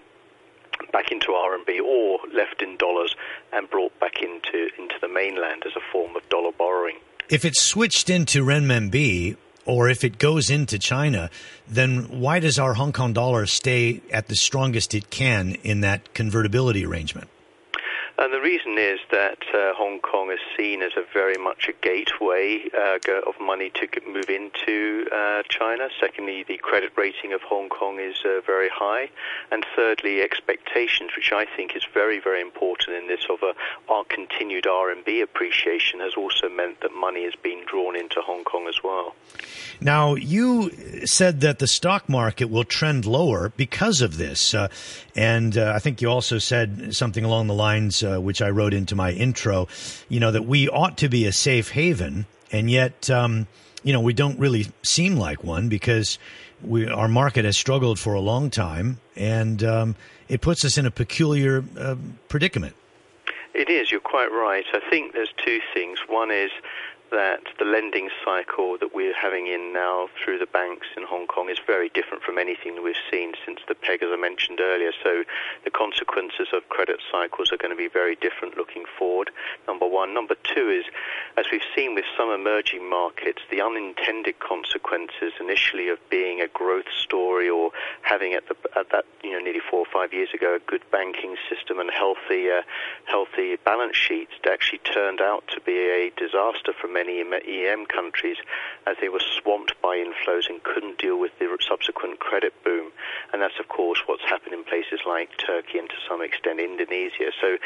back 0.91 1.11
into 1.11 1.27
RMB 1.27 1.79
or 1.81 2.19
left 2.33 2.61
in 2.61 2.77
dollars 2.77 3.15
and 3.53 3.69
brought 3.69 3.97
back 3.99 4.21
into 4.21 4.69
into 4.77 4.95
the 5.01 5.07
mainland 5.07 5.63
as 5.65 5.73
a 5.75 5.91
form 5.91 6.15
of 6.15 6.27
dollar 6.29 6.51
borrowing. 6.51 6.97
If 7.29 7.45
it's 7.45 7.61
switched 7.61 8.09
into 8.09 8.43
renminbi, 8.43 9.37
or 9.65 9.89
if 9.89 10.03
it 10.03 10.17
goes 10.17 10.49
into 10.49 10.79
China, 10.79 11.29
then 11.67 12.19
why 12.19 12.39
does 12.39 12.59
our 12.59 12.73
Hong 12.73 12.91
Kong 12.91 13.13
dollar 13.13 13.45
stay 13.45 14.01
at 14.11 14.27
the 14.27 14.35
strongest 14.35 14.93
it 14.93 15.09
can 15.09 15.55
in 15.63 15.81
that 15.81 16.13
convertibility 16.13 16.85
arrangement? 16.85 17.29
Reason 18.41 18.75
is 18.79 18.99
that 19.11 19.37
uh, 19.53 19.73
Hong 19.75 19.99
Kong 19.99 20.31
is 20.31 20.39
seen 20.57 20.81
as 20.81 20.93
a 20.97 21.03
very 21.13 21.37
much 21.37 21.69
a 21.69 21.73
gateway 21.73 22.63
uh, 22.75 22.97
of 23.27 23.35
money 23.39 23.69
to 23.75 23.87
move 24.07 24.29
into 24.29 25.00
uh, 25.11 25.43
China. 25.49 25.89
Secondly, 25.99 26.43
the 26.47 26.57
credit 26.57 26.91
rating 26.95 27.33
of 27.33 27.41
Hong 27.41 27.69
Kong 27.69 27.99
is 27.99 28.15
uh, 28.25 28.41
very 28.45 28.69
high. 28.69 29.09
And 29.51 29.65
thirdly, 29.75 30.21
expectations, 30.21 31.11
which 31.15 31.31
I 31.31 31.45
think 31.45 31.75
is 31.75 31.83
very, 31.93 32.19
very 32.19 32.41
important 32.41 32.97
in 32.97 33.07
this, 33.07 33.25
of 33.29 33.39
a, 33.43 33.53
our 33.91 34.03
continued 34.05 34.65
RMB 34.65 35.23
appreciation 35.23 35.99
has 35.99 36.13
also 36.15 36.49
meant 36.49 36.81
that 36.81 36.93
money 36.93 37.25
has 37.25 37.35
been 37.35 37.63
drawn 37.65 37.95
into 37.95 38.21
Hong 38.21 38.43
Kong 38.43 38.67
as 38.67 38.83
well. 38.83 39.15
Now, 39.79 40.15
you 40.15 40.71
said 41.05 41.41
that 41.41 41.59
the 41.59 41.67
stock 41.67 42.07
market 42.07 42.45
will 42.45 42.63
trend 42.63 43.05
lower 43.05 43.49
because 43.57 44.01
of 44.01 44.17
this. 44.17 44.53
Uh, 44.53 44.67
and 45.15 45.57
uh, 45.57 45.73
I 45.75 45.79
think 45.79 46.01
you 46.01 46.09
also 46.09 46.37
said 46.37 46.95
something 46.95 47.23
along 47.23 47.47
the 47.47 47.53
lines 47.53 48.03
uh, 48.03 48.19
which 48.19 48.41
I 48.41 48.49
wrote 48.49 48.73
into 48.73 48.95
my 48.95 49.11
intro, 49.11 49.67
you 50.07 50.19
know, 50.19 50.31
that 50.31 50.45
we 50.45 50.69
ought 50.69 50.97
to 50.99 51.09
be 51.09 51.25
a 51.25 51.31
safe 51.31 51.71
haven 51.71 52.25
and 52.51 52.69
yet, 52.69 53.09
um, 53.09 53.47
you 53.83 53.93
know, 53.93 54.01
we 54.01 54.13
don't 54.13 54.39
really 54.39 54.67
seem 54.83 55.17
like 55.17 55.43
one 55.43 55.69
because 55.69 56.19
we, 56.63 56.87
our 56.87 57.07
market 57.07 57.45
has 57.45 57.57
struggled 57.57 57.99
for 57.99 58.13
a 58.13 58.19
long 58.19 58.49
time, 58.49 58.99
and 59.15 59.63
um, 59.63 59.95
it 60.29 60.41
puts 60.41 60.63
us 60.63 60.77
in 60.77 60.85
a 60.85 60.91
peculiar 60.91 61.63
uh, 61.77 61.95
predicament. 62.27 62.75
It 63.53 63.69
is. 63.69 63.91
You're 63.91 63.99
quite 63.99 64.31
right. 64.31 64.65
I 64.73 64.79
think 64.89 65.13
there's 65.13 65.33
two 65.43 65.59
things. 65.73 65.99
One 66.07 66.31
is 66.31 66.51
that 67.11 67.41
the 67.59 67.65
lending 67.65 68.09
cycle 68.23 68.77
that 68.79 68.95
we're 68.95 69.13
having 69.13 69.47
in 69.47 69.73
now 69.73 70.07
through 70.23 70.39
the 70.39 70.45
banks 70.45 70.87
in 70.95 71.03
Hong 71.03 71.27
Kong 71.27 71.49
is 71.49 71.57
very 71.65 71.89
different 71.89 72.23
from 72.23 72.37
anything 72.37 72.75
that 72.75 72.83
we've 72.83 72.95
seen 73.11 73.33
since 73.45 73.59
the 73.67 73.75
peg, 73.75 74.01
as 74.01 74.09
I 74.11 74.15
mentioned 74.15 74.59
earlier. 74.61 74.91
So 75.03 75.23
the 75.63 75.71
consequences 75.71 76.47
of 76.53 76.67
credit 76.69 76.99
cycles 77.11 77.51
are 77.51 77.57
going 77.57 77.71
to 77.71 77.77
be 77.77 77.89
very 77.89 78.15
different 78.15 78.55
looking 78.55 78.85
forward, 78.97 79.29
number 79.67 79.85
one. 79.85 80.13
Number 80.13 80.35
two 80.43 80.69
is, 80.69 80.85
as 81.37 81.45
we've 81.51 81.67
seen 81.75 81.95
with 81.95 82.05
some 82.17 82.29
emerging 82.29 82.89
markets, 82.89 83.41
the 83.51 83.61
unintended 83.61 84.39
consequences 84.39 85.33
initially 85.39 85.89
of 85.89 85.97
being 86.09 86.39
a 86.39 86.47
growth 86.47 86.91
story 86.97 87.49
or 87.49 87.71
having 88.03 88.33
at, 88.33 88.47
the, 88.47 88.55
at 88.77 88.89
that, 88.91 89.05
you 89.23 89.31
know, 89.31 89.39
nearly 89.39 89.61
four 89.69 89.79
or 89.79 89.91
five 89.91 90.13
years 90.13 90.29
ago, 90.33 90.55
a 90.55 90.71
good 90.71 90.83
banking 90.91 91.35
system 91.49 91.79
and 91.79 91.91
healthy, 91.91 92.49
uh, 92.49 92.61
healthy 93.05 93.57
balance 93.57 93.97
sheets 93.97 94.31
actually 94.49 94.79
turned 94.79 95.21
out 95.21 95.43
to 95.47 95.59
be 95.61 95.73
a 95.73 96.11
disaster 96.17 96.73
for 96.79 96.87
many 96.87 97.00
many 97.01 97.65
EM 97.65 97.85
countries 97.85 98.37
as 98.85 98.97
they 99.01 99.09
were 99.09 99.21
swamped 99.41 99.73
by 99.81 99.97
inflows 99.97 100.49
and 100.49 100.61
couldn't 100.63 100.97
deal 100.97 101.19
with 101.19 101.31
the 101.39 101.47
subsequent 101.67 102.19
credit 102.19 102.53
boom. 102.63 102.91
And 103.33 103.41
that's, 103.41 103.59
of 103.59 103.67
course, 103.67 104.01
what's 104.05 104.23
happened 104.23 104.53
in 104.53 104.63
places 104.63 104.99
like 105.05 105.29
Turkey 105.37 105.79
and 105.79 105.89
to 105.89 105.95
some 106.07 106.21
extent 106.21 106.59
Indonesia. 106.59 107.31
So 107.39 107.57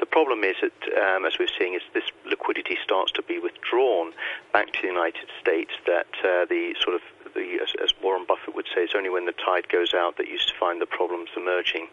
the 0.00 0.06
problem 0.06 0.44
is 0.44 0.56
that, 0.62 0.78
um, 0.98 1.24
as 1.26 1.38
we're 1.38 1.52
seeing, 1.58 1.74
as 1.74 1.82
this 1.92 2.04
liquidity 2.26 2.76
starts 2.82 3.12
to 3.12 3.22
be 3.22 3.38
withdrawn 3.38 4.12
back 4.52 4.72
to 4.72 4.82
the 4.82 4.88
United 4.88 5.28
States, 5.40 5.72
that 5.86 6.10
uh, 6.22 6.46
the 6.46 6.74
sort 6.82 6.96
of 6.96 7.02
the, 7.34 7.58
as, 7.62 7.72
as 7.82 7.90
Warren 8.02 8.24
Buffett 8.26 8.54
would 8.54 8.66
say, 8.74 8.82
it's 8.82 8.94
only 8.96 9.10
when 9.10 9.26
the 9.26 9.32
tide 9.32 9.68
goes 9.68 9.92
out 9.94 10.16
that 10.18 10.28
you 10.28 10.38
find 10.58 10.80
the 10.80 10.86
problems 10.86 11.30
emerging. 11.36 11.88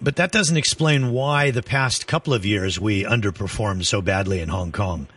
But 0.00 0.16
that 0.16 0.30
doesn't 0.30 0.56
explain 0.56 1.10
why 1.10 1.50
the 1.50 1.62
past 1.62 2.06
couple 2.06 2.34
of 2.34 2.44
years 2.44 2.78
we 2.78 3.04
underperformed 3.04 3.86
so 3.86 4.02
badly 4.02 4.40
in 4.40 4.48
Hong 4.48 4.70
Kong. 4.70 5.08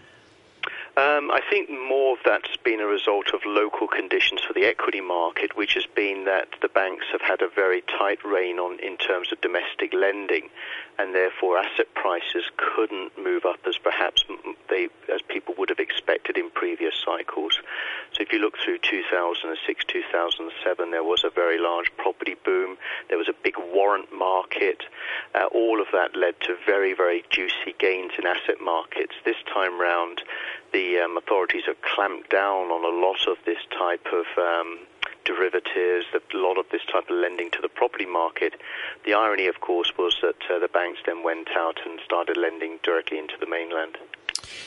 Um, 0.98 1.32
I 1.32 1.42
think 1.50 1.70
more 1.70 2.18
of 2.18 2.20
that's 2.26 2.58
been 2.58 2.80
a 2.80 2.86
result 2.86 3.34
of 3.34 3.42
local 3.46 3.88
conditions 3.88 4.42
for 4.42 4.54
the 4.54 4.66
equity 4.66 5.02
market, 5.02 5.56
which 5.56 5.74
has 5.76 5.86
been 5.86 6.26
that 6.26 6.50
the 6.62 6.68
banks 6.68 7.06
have 7.12 7.22
had 7.22 7.42
a 7.42 7.48
very 7.48 7.82
tight 7.82 8.24
rein 8.26 8.60
on 8.60 8.80
in 8.80 8.98
terms 8.98 9.32
of 9.32 9.40
domestic 9.42 9.94
lending, 9.94 10.50
and 10.98 11.16
therefore 11.16 11.58
asset 11.58 11.88
prices 11.94 12.44
couldn't 12.58 13.18
move 13.18 13.46
up 13.46 13.60
as 13.68 13.78
perhaps 13.78 14.26
they 14.70 14.90
as 15.14 15.22
people 15.28 15.56
would 15.58 15.70
have 15.70 15.80
expected 15.80 16.38
in 16.38 16.50
previous 16.50 16.94
cycles. 17.06 17.60
So 18.14 18.22
if 18.22 18.34
you 18.34 18.40
look 18.40 18.58
through 18.58 18.80
2006, 18.80 19.86
2007, 19.86 20.92
there 20.92 21.04
was 21.04 21.24
a 21.24 21.30
very 21.30 21.60
large 21.60 21.92
property 21.98 22.36
boom. 22.44 22.78
There 23.08 23.18
was 23.18 23.30
a 23.30 23.34
big 23.44 23.56
warrant 23.58 24.12
market. 24.14 24.84
Uh, 25.34 25.46
all 25.46 25.82
of 25.82 25.88
that 25.94 26.16
led 26.16 26.40
to 26.42 26.58
very, 26.66 26.94
very 26.94 27.24
juicy 27.30 27.76
gains 27.78 28.12
in 28.18 28.26
asset 28.26 28.60
markets. 28.62 29.14
This 29.24 29.38
time 29.54 29.80
round, 29.80 30.22
the 30.72 31.00
um, 31.00 31.18
authorities 31.18 31.64
have 31.68 31.82
clamped 31.82 32.30
down 32.30 32.72
on 32.72 32.84
a 32.84 33.06
lot 33.06 33.28
of 33.28 33.38
this 33.46 33.60
type 33.78 34.06
of 34.14 34.26
um, 34.38 34.80
derivatives, 35.26 36.06
a 36.14 36.38
lot 36.38 36.58
of 36.58 36.66
this 36.72 36.82
type 36.92 37.10
of 37.10 37.16
lending 37.16 37.52
to 37.52 37.62
the 37.62 37.70
property 37.70 38.06
market. 38.06 38.54
The 39.06 39.14
irony, 39.14 39.48
of 39.48 39.62
course, 39.62 39.92
was 39.98 40.18
that 40.22 40.42
uh, 40.50 40.60
the 40.60 40.68
banks 40.68 41.00
then 41.06 41.24
went 41.24 41.50
out 41.56 41.78
and 41.86 42.00
started 42.04 42.38
lending 42.38 42.80
directly 42.84 43.20
into 43.20 43.36
the 43.40 43.48
mainland. 43.48 43.98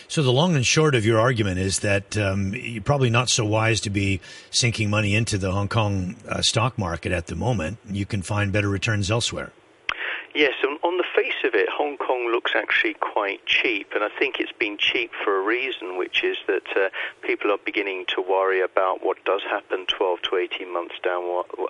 So 0.08 0.22
the 0.22 0.32
long 0.32 0.54
and 0.54 0.64
short 0.64 0.94
of 0.94 1.04
your 1.04 1.18
argument 1.18 1.58
is 1.58 1.80
that 1.80 2.16
um, 2.16 2.54
you're 2.54 2.82
probably 2.82 3.10
not 3.10 3.30
so 3.30 3.44
wise 3.44 3.80
to 3.82 3.90
be 3.90 4.20
sinking 4.50 4.90
money 4.90 5.14
into 5.14 5.38
the 5.38 5.50
Hong 5.50 5.68
Kong 5.68 6.16
uh, 6.28 6.42
stock 6.42 6.78
market 6.78 7.12
at 7.12 7.26
the 7.26 7.34
moment. 7.34 7.78
You 7.90 8.06
can 8.06 8.22
find 8.22 8.52
better 8.52 8.68
returns 8.68 9.10
elsewhere. 9.10 9.52
Yes, 10.34 10.52
face 11.42 11.48
of 11.48 11.54
it, 11.54 11.68
Hong 11.68 11.96
Kong 11.96 12.30
looks 12.30 12.52
actually 12.54 12.94
quite 12.94 13.44
cheap, 13.46 13.92
and 13.94 14.04
I 14.04 14.08
think 14.18 14.38
it's 14.38 14.52
been 14.52 14.76
cheap 14.78 15.10
for 15.24 15.38
a 15.38 15.42
reason, 15.42 15.96
which 15.96 16.22
is 16.24 16.36
that 16.46 16.76
uh, 16.76 16.88
people 17.22 17.50
are 17.50 17.58
beginning 17.64 18.04
to 18.08 18.22
worry 18.22 18.60
about 18.60 19.02
what 19.02 19.24
does 19.24 19.42
happen 19.42 19.86
12 19.86 20.22
to 20.22 20.36
18 20.36 20.72
months 20.72 20.94
down 21.02 21.22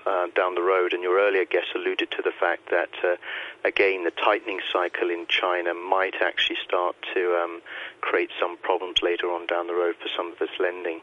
uh, 0.07 0.27
down 0.35 0.55
the 0.55 0.63
road. 0.63 0.93
And 0.93 1.03
your 1.03 1.19
earlier 1.19 1.45
guest 1.45 1.69
alluded 1.75 2.11
to 2.13 2.23
the 2.23 2.33
fact 2.39 2.71
that, 2.71 2.91
uh, 3.05 3.17
again, 3.65 4.05
the 4.05 4.11
tightening 4.11 4.61
cycle 4.73 5.11
in 5.11 5.27
China 5.29 5.75
might 5.75 6.15
actually 6.21 6.59
start 6.65 6.97
to 7.15 7.37
um, 7.43 7.63
create 8.01 8.31
some 8.39 8.57
problems 8.59 9.03
later 9.03 9.27
on 9.27 9.47
down 9.47 9.67
the 9.67 9.75
road 9.75 9.97
for 10.01 10.09
some 10.17 10.33
of 10.33 10.39
this 10.39 10.51
lending. 10.59 11.01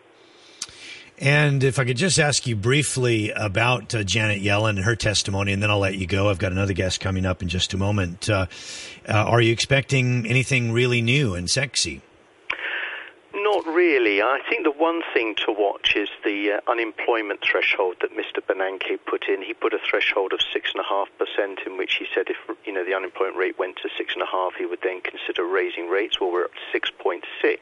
And 1.19 1.65
if 1.65 1.79
I 1.79 1.83
could 1.83 1.97
just 1.97 2.17
ask 2.17 2.47
you 2.47 2.55
briefly 2.55 3.31
about 3.31 3.93
uh, 3.93 4.03
Janet 4.03 4.41
Yellen 4.41 4.69
and 4.69 4.85
her 4.85 4.95
testimony, 4.95 5.51
and 5.51 5.61
then 5.61 5.69
I'll 5.69 5.79
let 5.79 5.95
you 5.97 6.07
go. 6.07 6.29
I've 6.29 6.39
got 6.39 6.53
another 6.53 6.71
guest 6.71 7.01
coming 7.01 7.25
up 7.25 7.41
in 7.41 7.49
just 7.49 7.73
a 7.73 7.77
moment. 7.77 8.29
Uh, 8.29 8.45
uh, 9.07 9.11
are 9.11 9.41
you 9.41 9.51
expecting 9.51 10.25
anything 10.25 10.71
really 10.71 11.01
new 11.01 11.35
and 11.35 11.49
sexy? 11.49 12.01
Not 13.33 13.65
really. 13.65 14.21
I 14.21 14.39
think 14.49 14.63
the 14.63 14.71
one 14.71 15.01
thing 15.13 15.35
to 15.45 15.51
watch 15.51 15.95
is 15.95 16.07
the 16.23 16.53
uh, 16.53 16.71
unemployment 16.71 17.41
threshold 17.43 17.97
that 18.01 18.11
Mr. 18.15 18.39
Bernanke 18.41 18.97
put 19.05 19.27
in. 19.27 19.41
He 19.41 19.53
put 19.53 19.73
a 19.73 19.79
threshold 19.79 20.31
of 20.31 20.39
six 20.53 20.71
and 20.73 20.79
a 20.79 20.87
half 20.87 21.09
percent, 21.17 21.59
in 21.65 21.77
which 21.77 21.95
he 21.99 22.07
said 22.15 22.27
if 22.29 22.37
you 22.65 22.73
know 22.73 22.85
the 22.85 22.93
unemployment 22.93 23.37
rate 23.37 23.59
went 23.59 23.75
to 23.77 23.89
six 23.97 24.13
and 24.13 24.23
a 24.23 24.25
half, 24.25 24.53
he 24.57 24.65
would 24.65 24.79
then 24.83 25.01
consider 25.01 25.45
raising 25.45 25.89
rates. 25.89 26.19
Well, 26.19 26.31
we're 26.31 26.45
at 26.45 26.51
six 26.71 26.89
point 26.89 27.25
six. 27.41 27.61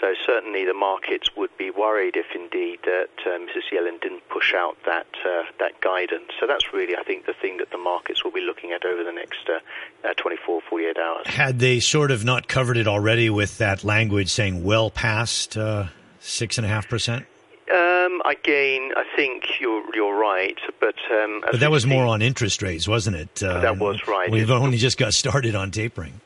So 0.00 0.14
certainly 0.26 0.64
the 0.64 0.74
markets 0.74 1.30
would 1.36 1.56
be 1.58 1.70
worried 1.70 2.16
if 2.16 2.26
indeed 2.34 2.80
that 2.84 3.10
uh, 3.26 3.38
Mrs. 3.38 3.72
Yellen 3.72 4.00
didn't 4.00 4.28
push 4.28 4.54
out 4.54 4.76
that 4.86 5.06
uh, 5.26 5.44
that 5.58 5.80
guidance. 5.80 6.30
So 6.38 6.46
that's 6.46 6.72
really, 6.72 6.96
I 6.96 7.02
think, 7.02 7.26
the 7.26 7.34
thing 7.34 7.58
that 7.58 7.70
the 7.70 7.78
markets 7.78 8.24
will 8.24 8.30
be 8.30 8.40
looking 8.40 8.72
at 8.72 8.84
over 8.84 9.04
the 9.04 9.12
next 9.12 9.48
uh, 9.48 10.08
uh 10.08 10.14
24, 10.14 10.62
48 10.68 10.98
hours. 10.98 11.26
Had 11.26 11.58
they 11.58 11.80
sort 11.80 12.10
of 12.10 12.24
not 12.24 12.48
covered 12.48 12.76
it 12.76 12.86
already 12.86 13.30
with 13.30 13.58
that 13.58 13.84
language 13.84 14.30
saying 14.30 14.64
well 14.64 14.90
past 14.90 15.56
uh, 15.56 15.86
six 16.20 16.58
and 16.58 16.66
a 16.66 16.68
half 16.68 16.88
percent? 16.88 17.26
Um, 17.72 18.20
again, 18.24 18.92
I 18.96 19.04
think 19.14 19.60
you're 19.60 19.84
you're 19.94 20.18
right, 20.18 20.58
but 20.80 20.96
um, 21.12 21.42
but 21.50 21.60
that 21.60 21.70
was 21.70 21.86
more 21.86 22.06
on 22.06 22.20
interest 22.20 22.62
rates, 22.62 22.88
wasn't 22.88 23.16
it? 23.16 23.42
Uh, 23.42 23.60
that 23.60 23.78
was 23.78 24.08
right. 24.08 24.30
We've 24.30 24.50
only 24.50 24.76
just 24.76 24.98
got 24.98 25.14
started 25.14 25.54
on 25.54 25.70
tapering. 25.70 26.20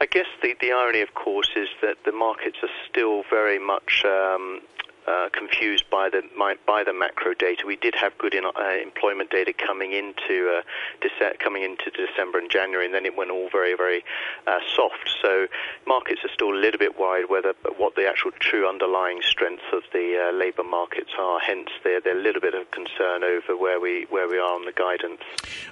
I 0.00 0.06
guess 0.06 0.26
the, 0.42 0.54
the 0.60 0.72
irony, 0.72 1.00
of 1.00 1.14
course, 1.14 1.50
is 1.56 1.68
that 1.82 1.96
the 2.04 2.12
markets 2.12 2.58
are 2.62 2.68
still 2.88 3.22
very 3.30 3.58
much 3.58 4.04
um, 4.04 4.60
uh, 5.06 5.28
confused 5.32 5.84
by 5.90 6.10
the 6.10 6.22
by 6.66 6.82
the 6.82 6.92
macro 6.92 7.32
data. 7.32 7.62
We 7.66 7.76
did 7.76 7.94
have 7.94 8.16
good 8.18 8.34
in, 8.34 8.44
uh, 8.44 8.50
employment 8.82 9.30
data 9.30 9.52
coming 9.52 9.92
into 9.92 10.50
uh, 10.50 10.62
Dece- 11.00 11.38
coming 11.38 11.62
into 11.62 11.90
December 11.90 12.38
and 12.38 12.50
January, 12.50 12.84
and 12.86 12.94
then 12.94 13.06
it 13.06 13.16
went 13.16 13.30
all 13.30 13.48
very 13.50 13.74
very 13.76 14.04
uh, 14.46 14.58
soft. 14.74 15.16
So 15.22 15.46
markets 15.86 16.22
are 16.24 16.30
still 16.34 16.50
a 16.50 16.58
little 16.58 16.78
bit 16.78 16.98
wide 16.98 17.26
whether 17.28 17.54
what 17.76 17.94
the 17.94 18.08
actual 18.08 18.32
true 18.32 18.68
underlying 18.68 19.20
strengths 19.22 19.64
of 19.72 19.82
the 19.92 20.28
uh, 20.28 20.36
labour 20.36 20.64
markets 20.64 21.12
are. 21.18 21.38
Hence, 21.38 21.68
they're, 21.84 22.00
they're 22.00 22.18
a 22.18 22.22
little 22.22 22.40
bit 22.40 22.54
of 22.54 22.70
concern 22.72 23.22
over 23.22 23.56
where 23.56 23.80
we 23.80 24.06
where 24.10 24.28
we 24.28 24.38
are 24.38 24.54
on 24.54 24.64
the 24.64 24.72
guidance. 24.72 25.22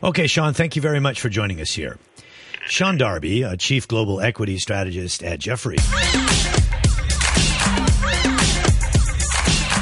Okay, 0.03 0.29
Sean, 0.29 0.55
thank 0.55 0.77
you 0.77 0.83
very 0.83 1.01
much 1.01 1.21
for 1.21 1.29
joining 1.29 1.61
us 1.61 1.73
here. 1.73 1.99
Sean 2.67 2.97
Darby, 2.97 3.43
a 3.43 3.57
chief 3.57 3.87
global 3.87 4.21
equity 4.21 4.59
strategist 4.59 5.23
at 5.23 5.39
Jefferies. 5.39 5.85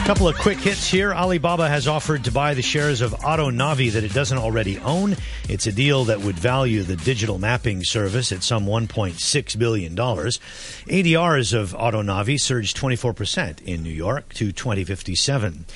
Couple 0.05 0.27
of 0.27 0.37
quick 0.37 0.59
hits 0.59 0.89
here. 0.89 1.15
Alibaba 1.15 1.69
has 1.69 1.87
offered 1.87 2.25
to 2.25 2.33
buy 2.33 2.55
the 2.55 2.61
shares 2.61 3.03
of 3.03 3.13
AutoNavi 3.13 3.93
that 3.93 4.03
it 4.03 4.13
doesn't 4.13 4.37
already 4.37 4.79
own. 4.81 5.17
It's 5.49 5.69
a 5.69 5.73
deal 5.73 6.05
that 6.07 6.21
would 6.21 6.37
value 6.37 6.83
the 6.83 6.97
digital 6.97 7.39
mapping 7.39 7.85
service 7.85 8.33
at 8.33 8.43
some 8.43 8.67
$1.6 8.67 9.59
billion. 9.59 9.95
ADRs 9.95 11.55
of 11.55 11.73
AutoNavi 11.75 12.41
surged 12.41 12.77
24% 12.77 13.63
in 13.63 13.85
New 13.85 13.91
York 13.91 14.35
to 14.35 14.51
2057. 14.51 15.67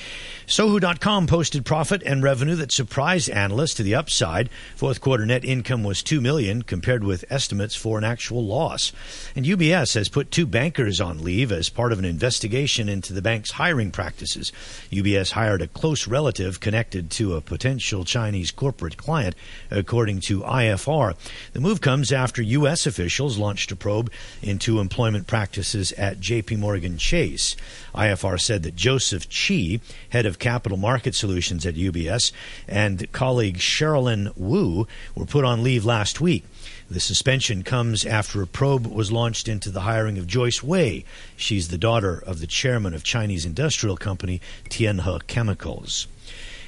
Sohu.com 0.47 1.27
posted 1.27 1.65
profit 1.65 2.01
and 2.05 2.23
revenue 2.23 2.55
that 2.55 2.71
surprised 2.71 3.29
analysts 3.29 3.73
to 3.73 3.83
the 3.83 3.95
upside. 3.95 4.49
Fourth 4.77 5.01
quarter 5.01 5.25
net 5.25 5.43
income 5.43 5.83
was 5.83 6.01
2 6.01 6.21
million 6.21 6.61
compared 6.61 7.03
with 7.03 7.25
estimates 7.29 7.75
for 7.75 7.97
an 7.97 8.05
actual 8.05 8.45
loss. 8.45 8.93
And 9.35 9.45
UBS 9.45 9.95
has 9.95 10.07
put 10.07 10.31
two 10.31 10.45
bankers 10.45 11.01
on 11.01 11.21
leave 11.21 11.51
as 11.51 11.67
part 11.67 11.91
of 11.91 11.99
an 11.99 12.05
investigation 12.05 12.87
into 12.87 13.11
the 13.11 13.21
bank's 13.21 13.51
hiring 13.51 13.91
practices. 13.91 14.53
UBS 14.89 15.31
hired 15.31 15.61
a 15.61 15.67
close 15.67 16.07
relative 16.07 16.61
connected 16.61 17.11
to 17.11 17.35
a 17.35 17.41
potential 17.41 18.05
Chinese 18.05 18.51
corporate 18.51 18.95
client, 18.95 19.35
according 19.69 20.21
to 20.21 20.43
IFR. 20.43 21.17
The 21.51 21.59
move 21.59 21.81
comes 21.81 22.13
after 22.13 22.41
U.S. 22.41 22.87
officials 22.87 23.37
launched 23.37 23.73
a 23.73 23.75
probe 23.75 24.09
into 24.41 24.79
employment 24.79 25.27
practices 25.27 25.91
at 25.91 26.21
JP 26.21 26.59
Morgan 26.59 26.97
Chase. 26.97 27.57
IFR 27.93 28.39
said 28.39 28.63
that 28.63 28.77
Joseph 28.77 29.27
Chee, 29.27 29.81
head 30.11 30.25
of 30.25 30.36
Capital 30.39 30.77
Market 30.77 31.15
Solutions 31.15 31.65
at 31.65 31.75
UBS, 31.75 32.31
and 32.67 33.11
colleague 33.11 33.57
Sherilyn 33.57 34.35
Wu 34.35 34.87
were 35.15 35.25
put 35.25 35.45
on 35.45 35.63
leave 35.63 35.85
last 35.85 36.21
week. 36.21 36.43
The 36.89 36.99
suspension 37.01 37.63
comes 37.63 38.05
after 38.05 38.41
a 38.41 38.47
probe 38.47 38.87
was 38.87 39.11
launched 39.11 39.49
into 39.49 39.69
the 39.69 39.81
hiring 39.81 40.17
of 40.17 40.25
Joyce 40.25 40.63
Wei. 40.63 41.03
She's 41.35 41.67
the 41.67 41.77
daughter 41.77 42.23
of 42.25 42.39
the 42.39 42.47
chairman 42.47 42.93
of 42.93 43.03
Chinese 43.03 43.45
industrial 43.45 43.97
company 43.97 44.39
Tianhe 44.69 45.27
Chemicals. 45.27 46.07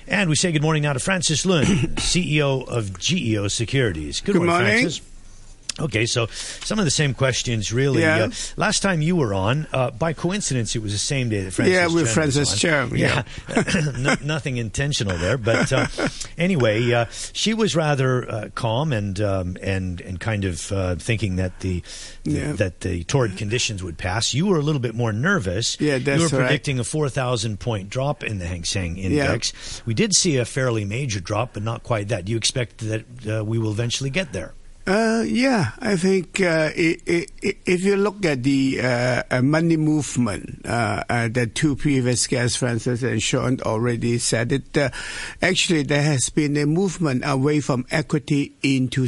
And 0.08 0.29
we 0.29 0.36
say 0.36 0.51
good 0.51 0.62
morning 0.62 0.84
now 0.84 0.93
to 0.93 0.99
Francis 0.99 1.45
Lun, 1.45 1.65
CEO 1.95 2.67
of 2.67 2.99
GEO 2.99 3.47
Securities. 3.47 4.19
Good, 4.19 4.34
good 4.34 4.39
morning, 4.39 4.55
morning. 4.55 4.79
Francis. 4.82 5.01
Okay, 5.80 6.06
so 6.06 6.28
some 6.28 6.80
of 6.80 6.86
the 6.86 6.92
same 6.92 7.13
questions, 7.13 7.72
really. 7.72 8.02
Yeah. 8.02 8.26
Uh, 8.26 8.32
last 8.58 8.82
time 8.82 9.02
you 9.02 9.15
were 9.15 9.34
on, 9.34 9.68
uh, 9.74 9.92
by 9.92 10.13
coincidence, 10.13 10.76
it 10.76 10.82
was 10.82 10.92
the 10.92 10.98
same 10.98 11.30
day 11.30 11.44
that 11.44 11.52
Francis. 11.52 11.76
Yeah, 11.76 11.88
with 11.88 12.06
Chen 12.06 12.13
Francis 12.13 12.60
Chen. 12.60 12.96
Yeah, 12.96 13.24
yeah. 13.50 13.63
no, 13.98 14.15
nothing 14.24 14.58
intentional 14.58 15.18
there, 15.18 15.38
but 15.38 15.72
uh, 15.72 15.88
anyway, 16.38 16.92
uh, 16.92 17.06
she 17.34 17.54
was 17.54 17.76
rather 17.76 18.30
uh, 18.30 18.50
calm 18.56 18.94
and 18.94 19.20
um, 19.22 19.58
and 19.62 20.02
and 20.02 20.20
kind 20.20 20.46
of 20.46 20.72
uh, 20.72 20.96
thinking 20.96 21.38
that 21.38 21.60
the, 21.60 21.84
the 22.24 22.32
yeah. 22.32 22.52
that 22.54 22.82
the 22.82 23.04
torrid 23.04 23.38
conditions 23.38 23.84
would 23.84 23.98
pass. 23.98 24.34
You 24.34 24.48
were 24.48 24.58
a 24.58 24.62
little 24.62 24.82
bit 24.82 24.96
more 24.96 25.13
nervous. 25.13 25.80
Yeah, 25.80 25.98
that's 26.00 26.20
You 26.20 26.24
were 26.26 26.44
predicting 26.44 26.78
right. 26.78 26.86
a 26.86 26.89
four 26.89 27.10
thousand 27.10 27.60
point 27.60 27.89
drop 27.89 28.24
in 28.24 28.39
the 28.39 28.46
Hang 28.46 28.63
Seng 28.63 28.98
index. 28.98 29.54
Yeah. 29.54 29.84
We 29.86 29.94
did 29.94 30.15
see 30.15 30.38
a 30.38 30.46
fairly 30.46 30.86
major 30.86 31.20
drop, 31.20 31.54
but 31.54 31.63
not 31.63 31.84
quite 31.84 32.10
that. 32.10 32.26
Do 32.26 32.32
you 32.32 32.38
expect 32.38 32.80
that 32.80 33.46
we 33.46 33.58
will 33.58 33.72
eventually 33.72 34.10
get 34.10 34.34
there? 34.34 34.54
Uh, 34.89 35.21
yeah, 35.21 35.73
I 35.78 35.95
think 35.97 36.41
uh, 36.41 36.71
it, 36.75 37.04
it, 37.06 37.58
if 37.63 37.84
you 37.84 37.95
look 37.95 38.25
at 38.25 38.41
the 38.41 38.82
uh, 38.82 39.21
uh 39.30 39.41
money 39.43 39.78
movement, 39.78 40.65
uh, 40.65 41.04
uh, 41.08 41.28
the 41.28 41.45
two 41.45 41.75
previous 41.75 42.25
guests, 42.25 42.58
Francis 42.58 43.04
and 43.04 43.21
Sean, 43.21 43.60
already 43.62 44.17
said 44.17 44.52
it. 44.52 44.75
actually, 45.43 45.84
there 45.84 46.02
has 46.02 46.32
been 46.32 46.58
a 46.58 46.65
movement 46.65 47.21
away 47.23 47.60
from 47.60 47.86
equity 47.91 48.54
into 48.63 49.08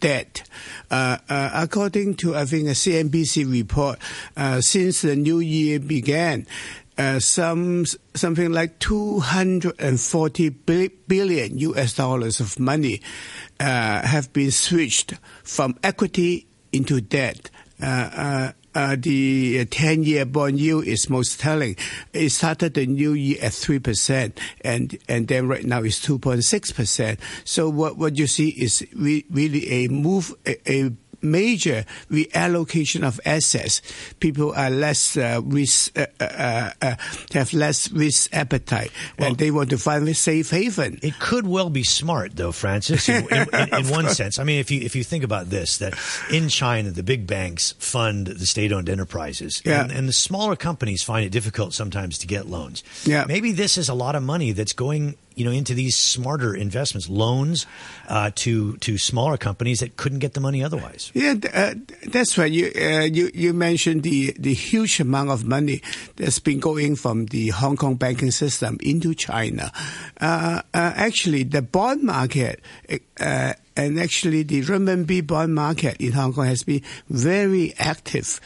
debt. 0.00 0.42
according 0.90 2.16
to, 2.16 2.34
I 2.34 2.44
think, 2.44 2.66
a 2.66 2.72
CNBC 2.72 3.48
report, 3.48 4.00
since 4.64 5.02
the 5.02 5.14
new 5.14 5.38
year 5.38 5.78
began, 5.78 6.44
uh, 6.98 7.20
some 7.20 7.86
something 8.14 8.52
like 8.52 8.78
240 8.80 10.48
billion 10.48 11.58
US 11.58 11.94
dollars 11.94 12.40
of 12.40 12.58
money 12.58 13.00
uh, 13.60 14.06
have 14.06 14.32
been 14.32 14.50
switched 14.50 15.14
from 15.44 15.78
equity 15.82 16.46
into 16.72 17.00
debt. 17.00 17.50
Uh, 17.80 17.86
uh, 18.12 18.52
uh 18.74 18.96
the 18.98 19.64
10-year 19.66 20.26
bond 20.26 20.58
yield 20.58 20.84
is 20.84 21.08
most 21.08 21.40
telling. 21.40 21.76
It 22.12 22.30
started 22.30 22.74
the 22.74 22.86
new 22.86 23.12
year 23.12 23.38
at 23.42 23.52
3%, 23.52 24.36
and, 24.62 24.98
and 25.08 25.28
then 25.28 25.48
right 25.48 25.64
now 25.64 25.82
it's 25.82 26.04
2.6%. 26.04 27.18
So 27.44 27.70
what, 27.70 27.96
what 27.96 28.18
you 28.18 28.26
see 28.26 28.48
is 28.48 28.86
re- 28.94 29.24
really 29.30 29.84
a 29.84 29.88
move, 29.88 30.34
a, 30.44 30.70
a 30.70 30.90
major 31.22 31.84
reallocation 32.10 33.06
of 33.06 33.20
assets. 33.24 33.82
People 34.20 34.52
are 34.52 34.70
less 34.70 35.16
uh, 35.16 35.40
risk, 35.44 35.96
uh, 35.98 36.06
uh, 36.20 36.70
uh, 36.80 36.94
have 37.32 37.52
less 37.52 37.90
risk 37.92 38.34
appetite, 38.34 38.90
well, 39.18 39.28
and 39.28 39.38
they 39.38 39.50
want 39.50 39.70
to 39.70 39.78
find 39.78 40.08
a 40.08 40.14
safe 40.14 40.50
haven. 40.50 40.98
It 41.02 41.18
could 41.18 41.46
well 41.46 41.70
be 41.70 41.82
smart, 41.82 42.36
though, 42.36 42.52
Francis. 42.52 43.08
In, 43.08 43.26
in, 43.30 43.46
in, 43.54 43.74
in 43.74 43.88
one 43.88 44.08
sense, 44.08 44.38
I 44.38 44.44
mean, 44.44 44.60
if 44.60 44.70
you 44.70 44.80
if 44.80 44.94
you 44.94 45.04
think 45.04 45.24
about 45.24 45.50
this, 45.50 45.78
that 45.78 45.94
in 46.30 46.48
China 46.48 46.90
the 46.90 47.02
big 47.02 47.26
banks 47.26 47.72
fund 47.78 48.26
the 48.26 48.46
state-owned 48.46 48.88
enterprises, 48.88 49.62
yeah. 49.64 49.82
and, 49.82 49.92
and 49.92 50.08
the 50.08 50.12
smaller 50.12 50.56
companies 50.56 51.02
find 51.02 51.24
it 51.24 51.30
difficult 51.30 51.74
sometimes 51.74 52.18
to 52.18 52.26
get 52.26 52.46
loans. 52.46 52.82
Yeah. 53.04 53.24
maybe 53.26 53.52
this 53.52 53.78
is 53.78 53.88
a 53.88 53.94
lot 53.94 54.14
of 54.14 54.22
money 54.22 54.52
that's 54.52 54.72
going 54.72 55.16
you 55.38 55.44
know 55.44 55.52
into 55.52 55.74
these 55.74 55.96
smarter 55.96 56.54
investments, 56.54 57.08
loans 57.08 57.66
uh, 58.08 58.30
to 58.34 58.76
to 58.78 58.98
smaller 58.98 59.36
companies 59.36 59.80
that 59.80 59.96
couldn't 59.96 60.18
get 60.18 60.34
the 60.34 60.40
money 60.40 60.62
otherwise. 60.64 61.10
Yeah, 61.14 61.34
uh, 61.54 61.74
that's 62.08 62.36
right. 62.36 62.50
You 62.50 62.72
uh, 62.74 63.04
you 63.04 63.30
you 63.32 63.52
mentioned 63.52 64.02
the 64.02 64.34
the 64.38 64.52
huge 64.52 64.98
amount 65.00 65.30
of 65.30 65.44
money 65.44 65.82
that's 66.16 66.40
been 66.40 66.58
going 66.58 66.96
from 66.96 67.26
the 67.26 67.48
Hong 67.48 67.76
Kong 67.76 67.94
banking 67.94 68.32
system 68.32 68.78
into 68.82 69.14
China. 69.14 69.72
Uh, 70.20 70.62
uh, 70.74 70.92
actually, 70.96 71.44
the 71.44 71.62
bond 71.62 72.02
market. 72.02 72.60
Uh, 73.20 73.54
and 73.76 74.00
actually, 74.00 74.42
the 74.42 74.62
renminbi 74.62 75.24
bond 75.24 75.54
market 75.54 76.00
in 76.00 76.10
Hong 76.10 76.32
Kong 76.32 76.46
has 76.46 76.64
been 76.64 76.82
very 77.08 77.74
active 77.78 78.40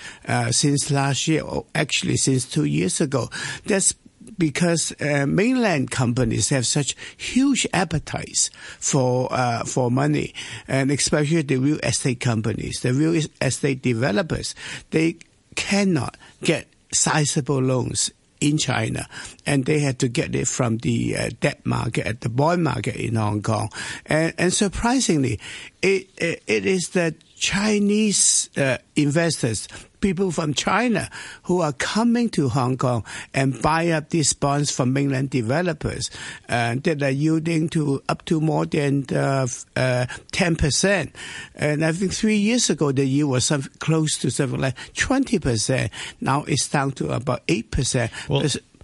since 0.51 0.91
last 0.91 1.27
year, 1.27 1.43
or 1.43 1.65
actually 1.75 2.19
since 2.19 2.45
two 2.45 2.65
years 2.65 3.01
ago. 3.01 3.31
That's 3.65 3.95
because 4.39 4.93
uh, 5.01 5.27
mainland 5.27 5.91
companies 5.91 6.49
have 6.51 6.67
such 6.67 6.97
huge 7.17 7.67
appetites 7.73 8.51
for 8.79 9.29
uh, 9.33 9.65
for 9.65 9.91
money, 9.91 10.35
and 10.69 10.91
especially 10.91 11.43
the 11.43 11.57
real 11.57 11.79
estate 11.79 12.21
companies, 12.21 12.81
the 12.81 12.93
real 12.93 13.21
estate 13.41 13.83
developers, 13.83 14.55
they 14.91 15.17
cannot 15.55 16.17
get 16.43 16.67
sizable 16.93 17.61
loans 17.61 18.11
in 18.41 18.59
China, 18.59 19.07
and 19.47 19.67
they 19.67 19.79
had 19.79 20.01
to 20.01 20.09
get 20.09 20.35
it 20.35 20.49
from 20.49 20.79
the 20.79 21.17
uh, 21.17 21.31
debt 21.41 21.65
market, 21.65 22.07
at 22.07 22.21
the 22.23 22.29
bond 22.29 22.65
market 22.65 22.97
in 22.97 23.15
Hong 23.15 23.41
Kong, 23.41 23.71
and, 24.07 24.35
and 24.37 24.53
surprisingly, 24.53 25.39
it, 25.81 26.09
it, 26.19 26.43
it 26.47 26.67
is 26.67 26.89
the 26.91 27.15
Chinese 27.43 28.51
uh, 28.57 28.79
investors 28.95 29.67
people 30.03 30.31
from 30.31 30.53
China 30.53 31.09
who 31.45 31.63
are 31.63 31.73
coming 31.73 32.29
to 32.29 32.51
Hong 32.51 32.77
Kong 32.77 33.05
and 33.33 33.63
buy 33.63 33.89
up 33.89 34.11
these 34.11 34.35
bonds 34.35 34.71
from 34.71 34.93
mainland 34.93 35.31
developers 35.31 36.11
uh, 36.51 36.75
that 36.83 37.03
are 37.03 37.11
yielding 37.11 37.71
to 37.71 38.03
up 38.09 38.25
to 38.27 38.41
more 38.41 38.67
than 38.67 39.07
uh, 39.13 39.47
uh, 39.77 40.07
10%. 40.33 41.13
And 41.55 41.85
I 41.85 41.93
think 41.93 42.13
three 42.13 42.37
years 42.37 42.69
ago, 42.69 42.93
the 42.93 43.07
yield 43.07 43.31
was 43.31 43.47
some, 43.47 43.63
close 43.79 44.19
to 44.19 44.31
something 44.31 44.61
like 44.61 44.77
20%. 44.95 45.91
Now 46.21 46.43
it's 46.45 46.69
down 46.69 46.93
to 46.93 47.11
about 47.13 47.47
8%. 47.47 48.29
Well, 48.29 48.43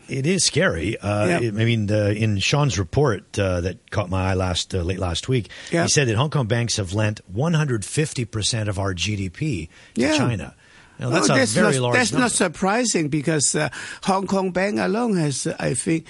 it 0.09 0.27
is 0.27 0.45
scary. 0.45 0.99
Uh, 0.99 1.27
yeah. 1.27 1.49
I 1.49 1.51
mean, 1.51 1.87
the, 1.87 2.15
in 2.15 2.39
Sean's 2.39 2.79
report 2.79 3.39
uh, 3.39 3.61
that 3.61 3.91
caught 3.91 4.11
my 4.11 4.31
eye 4.31 4.35
last 4.35 4.75
uh, 4.75 4.79
late 4.79 4.99
last 4.99 5.29
week, 5.29 5.51
yeah. 5.71 5.85
he 5.85 5.89
said 5.89 6.09
that 6.09 6.17
Hong 6.17 6.31
Kong 6.31 6.47
banks 6.47 6.77
have 6.77 6.93
lent 6.93 7.21
150 7.29 8.25
percent 8.25 8.69
of 8.69 8.79
our 8.79 8.95
GDP 8.95 9.69
to 9.95 10.01
yeah. 10.01 10.17
China 10.17 10.55
that's 10.99 11.31
oh, 11.31 11.37
a 11.37 11.47
very 11.47 11.75
not, 11.75 11.83
large 11.83 11.95
That's 11.95 12.13
not 12.13 12.31
surprising 12.33 13.09
because 13.09 13.55
uh, 13.55 13.69
Hong 14.03 14.27
Kong 14.27 14.51
Bank 14.51 14.79
alone 14.79 15.17
has, 15.17 15.47
I 15.47 15.75
think, 15.75 16.07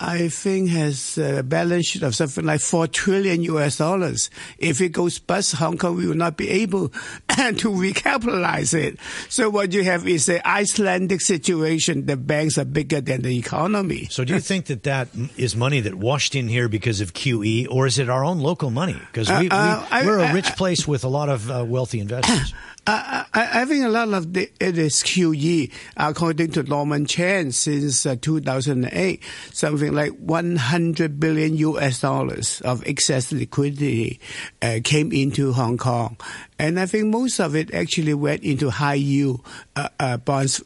I 0.00 0.28
think 0.28 0.70
has 0.70 1.18
a 1.18 1.42
balance 1.42 1.88
sheet 1.88 2.02
of 2.02 2.14
something 2.14 2.44
like 2.44 2.60
four 2.60 2.86
trillion 2.86 3.42
US 3.42 3.76
dollars. 3.76 4.30
If 4.58 4.80
it 4.80 4.90
goes 4.90 5.18
bust, 5.18 5.56
Hong 5.56 5.76
Kong 5.76 5.96
will 5.96 6.14
not 6.14 6.38
be 6.38 6.48
able 6.48 6.88
to 7.28 7.68
recapitalize 7.68 8.72
it. 8.72 8.98
So 9.28 9.50
what 9.50 9.74
you 9.74 9.84
have 9.84 10.08
is 10.08 10.28
an 10.30 10.40
Icelandic 10.46 11.20
situation. 11.20 12.06
The 12.06 12.16
banks 12.16 12.56
are 12.56 12.64
bigger 12.64 13.02
than 13.02 13.20
the 13.20 13.36
economy. 13.36 14.08
So 14.10 14.24
do 14.24 14.32
you 14.32 14.40
think 14.40 14.66
that 14.66 14.84
that 14.84 15.08
is 15.36 15.54
money 15.54 15.80
that 15.80 15.94
washed 15.94 16.34
in 16.34 16.48
here 16.48 16.68
because 16.68 17.02
of 17.02 17.12
QE, 17.12 17.66
or 17.70 17.86
is 17.86 17.98
it 17.98 18.08
our 18.08 18.24
own 18.24 18.40
local 18.40 18.70
money? 18.70 18.96
Because 19.12 19.28
we, 19.28 19.50
uh, 19.50 19.56
uh, 19.56 19.86
are 19.90 20.18
a 20.20 20.32
rich 20.32 20.56
place 20.56 20.88
with 20.88 21.04
a 21.04 21.08
lot 21.08 21.28
of 21.28 21.50
uh, 21.50 21.62
wealthy 21.66 22.00
investors. 22.00 22.54
I, 22.86 23.26
I, 23.32 23.64
think 23.66 23.84
a 23.84 23.88
lot 23.88 24.08
of 24.08 24.32
the, 24.32 24.50
it 24.58 24.78
is 24.78 25.02
QE, 25.02 25.70
according 25.96 26.52
to 26.52 26.62
Norman 26.62 27.06
Chan, 27.06 27.52
since 27.52 28.06
uh, 28.06 28.16
2008, 28.20 29.22
something 29.52 29.92
like 29.92 30.12
100 30.12 31.20
billion 31.20 31.56
US 31.56 32.00
dollars 32.00 32.60
of 32.62 32.86
excess 32.86 33.32
liquidity 33.32 34.20
uh, 34.62 34.80
came 34.82 35.12
into 35.12 35.52
Hong 35.52 35.78
Kong. 35.78 36.16
And 36.58 36.80
I 36.80 36.86
think 36.86 37.06
most 37.06 37.38
of 37.38 37.54
it 37.54 37.72
actually 37.74 38.14
went 38.14 38.42
into 38.42 38.70
high 38.70 38.94
yield 38.94 39.44
uh, 39.76 39.88
uh 39.98 40.16
bonds 40.16 40.62